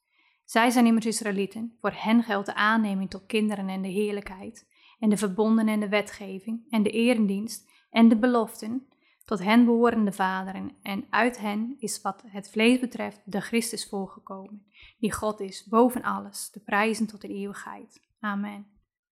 Zij 0.45 0.71
zijn 0.71 0.87
immers 0.87 1.07
Israëlieten, 1.07 1.77
voor 1.81 1.93
hen 1.95 2.23
geldt 2.23 2.47
de 2.47 2.55
aanneming 2.55 3.11
tot 3.11 3.27
kinderen 3.27 3.69
en 3.69 3.83
de 3.83 3.89
heerlijkheid, 3.89 4.69
en 4.99 5.09
de 5.09 5.17
verbonden 5.17 5.69
en 5.69 5.81
de 5.81 5.89
wetgeving, 5.89 6.67
en 6.71 6.83
de 6.83 6.91
erendienst, 6.91 7.71
en 7.91 8.09
de 8.09 8.17
beloften, 8.17 8.87
tot 9.25 9.39
hen 9.39 9.65
behoren 9.65 10.05
de 10.05 10.13
vaderen, 10.13 10.73
en 10.83 11.05
uit 11.11 11.39
hen 11.39 11.77
is 11.79 12.01
wat 12.01 12.23
het 12.27 12.51
vlees 12.51 12.81
betreft 12.81 13.21
de 13.25 13.41
Christus 13.41 13.89
voorgekomen, 13.89 14.67
die 14.99 15.13
God 15.13 15.41
is 15.41 15.65
boven 15.65 16.03
alles, 16.03 16.51
te 16.51 16.61
prijzen 16.61 17.07
tot 17.07 17.21
de 17.21 17.29
eeuwigheid. 17.29 18.01
Amen. 18.21 18.67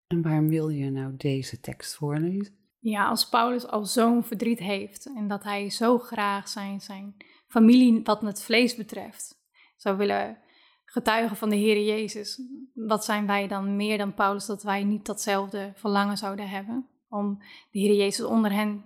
En 0.07 0.22
waarom 0.22 0.48
wil 0.48 0.68
je 0.68 0.90
nou 0.90 1.16
deze 1.16 1.61
tekst 1.61 1.94
voorlezen? 1.94 2.61
Ja, 2.79 3.09
als 3.09 3.29
Paulus 3.29 3.66
al 3.66 3.85
zo'n 3.85 4.25
verdriet 4.25 4.59
heeft 4.59 5.07
en 5.14 5.29
dat 5.29 5.42
hij 5.42 5.70
zo 5.70 5.98
graag 5.98 6.48
zijn, 6.48 6.81
zijn 6.81 7.14
familie, 7.48 8.01
wat 8.05 8.20
het 8.20 8.42
vlees 8.42 8.77
betreft, 8.77 9.42
zou 9.77 9.96
willen 9.96 10.38
getuigen 10.85 11.37
van 11.37 11.48
de 11.48 11.57
Heer 11.57 11.85
Jezus, 11.85 12.42
wat 12.75 13.05
zijn 13.05 13.27
wij 13.27 13.48
dan 13.48 13.77
meer 13.77 13.98
dan 13.98 14.14
Paulus 14.14 14.46
dat 14.46 14.62
wij 14.62 14.85
niet 14.85 15.07
datzelfde 15.07 15.72
verlangen 15.75 16.16
zouden 16.16 16.48
hebben 16.48 16.87
om 17.09 17.38
de 17.70 17.79
Heer 17.79 17.94
Jezus 17.94 18.25
onder 18.25 18.53
hen 18.53 18.85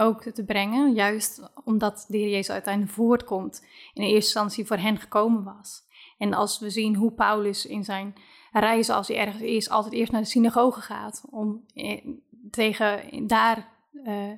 ook 0.00 0.22
te 0.22 0.44
brengen, 0.44 0.94
juist 0.94 1.50
omdat 1.64 2.04
de 2.08 2.16
Heer 2.16 2.28
Jezus 2.28 2.50
uiteindelijk 2.50 2.94
voortkomt 2.94 3.66
in 3.94 4.02
eerste 4.02 4.14
instantie 4.14 4.66
voor 4.66 4.76
hen 4.76 4.98
gekomen 4.98 5.44
was. 5.44 5.86
En 6.18 6.34
als 6.34 6.58
we 6.58 6.70
zien 6.70 6.94
hoe 6.94 7.12
Paulus 7.12 7.66
in 7.66 7.84
zijn 7.84 8.14
reizen, 8.52 8.94
als 8.94 9.08
hij 9.08 9.16
ergens 9.16 9.42
is, 9.42 9.70
altijd 9.70 9.94
eerst 9.94 10.12
naar 10.12 10.20
de 10.20 10.26
synagoge 10.26 10.80
gaat 10.80 11.24
om 11.30 11.64
eh, 11.74 12.04
tegen 12.50 13.26
daar 13.26 13.68
uh, 13.92 14.30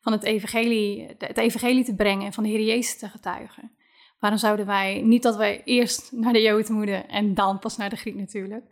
van 0.00 0.12
het 0.12 0.22
evangelie, 0.22 1.06
het 1.18 1.36
evangelie 1.36 1.84
te 1.84 1.94
brengen 1.94 2.26
en 2.26 2.32
van 2.32 2.42
de 2.42 2.48
Heer 2.48 2.64
Jezus 2.64 2.98
te 2.98 3.08
getuigen. 3.08 3.70
Waarom 4.18 4.38
zouden 4.38 4.66
wij, 4.66 5.02
niet 5.02 5.22
dat 5.22 5.36
wij 5.36 5.62
eerst 5.64 6.12
naar 6.12 6.32
de 6.32 6.42
Jood 6.42 6.68
moeten 6.68 7.08
en 7.08 7.34
dan 7.34 7.58
pas 7.58 7.76
naar 7.76 7.90
de 7.90 7.96
Griek 7.96 8.14
natuurlijk, 8.14 8.64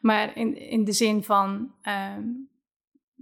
maar 0.00 0.36
in, 0.36 0.58
in 0.58 0.84
de 0.84 0.92
zin 0.92 1.24
van, 1.24 1.72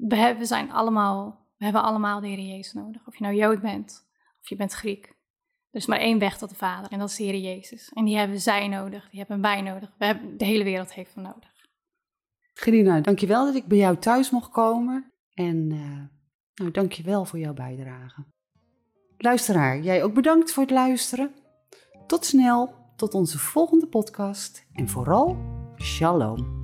hebben, 0.09 0.39
we 0.39 0.45
zijn 0.45 0.73
allemaal, 0.73 1.44
we 1.65 1.71
hebben 1.71 1.91
allemaal 1.91 2.21
de 2.21 2.27
Heer 2.27 2.41
Jezus 2.41 2.73
nodig. 2.73 3.07
Of 3.07 3.17
je 3.17 3.25
nou 3.25 3.37
Jood 3.37 3.61
bent, 3.61 4.07
of 4.41 4.49
je 4.49 4.57
bent 4.57 4.73
Griek. 4.73 5.07
Er 5.71 5.81
is 5.81 5.87
maar 5.87 5.99
één 5.99 6.19
weg 6.19 6.39
tot 6.39 6.49
de 6.49 6.55
Vader 6.55 6.91
en 6.91 6.99
dat 6.99 7.09
is 7.09 7.17
de 7.17 7.25
Heer 7.25 7.41
Jezus. 7.41 7.91
En 7.95 8.05
die 8.05 8.17
hebben 8.17 8.41
zij 8.41 8.69
nodig, 8.69 9.11
die 9.11 9.19
hebben 9.19 9.41
wij 9.41 9.61
nodig. 9.61 9.93
We 9.99 10.05
hebben, 10.05 10.39
de 10.39 10.45
hele 10.45 10.65
wereld 10.65 10.93
heeft 10.93 11.15
hem 11.15 11.25
nodig. 11.25 11.53
Gerina, 12.55 13.01
dankjewel 13.01 13.45
dat 13.45 13.55
ik 13.55 13.67
bij 13.67 13.79
jou 13.79 13.97
thuis 13.97 14.31
mocht 14.31 14.51
komen. 14.51 15.13
En 15.35 15.71
uh, 15.71 16.03
nou, 16.55 16.71
dankjewel 16.71 17.25
voor 17.25 17.39
jouw 17.39 17.55
bijdrage. 17.55 18.25
Luisteraar, 19.17 19.81
jij 19.81 20.03
ook 20.03 20.15
bedankt 20.15 20.53
voor 20.53 20.63
het 20.63 20.73
luisteren. 20.73 21.35
Tot 22.07 22.25
snel, 22.25 22.75
tot 22.97 23.15
onze 23.15 23.39
volgende 23.39 23.87
podcast. 23.87 24.67
En 24.73 24.89
vooral, 24.89 25.37
shalom. 25.77 26.63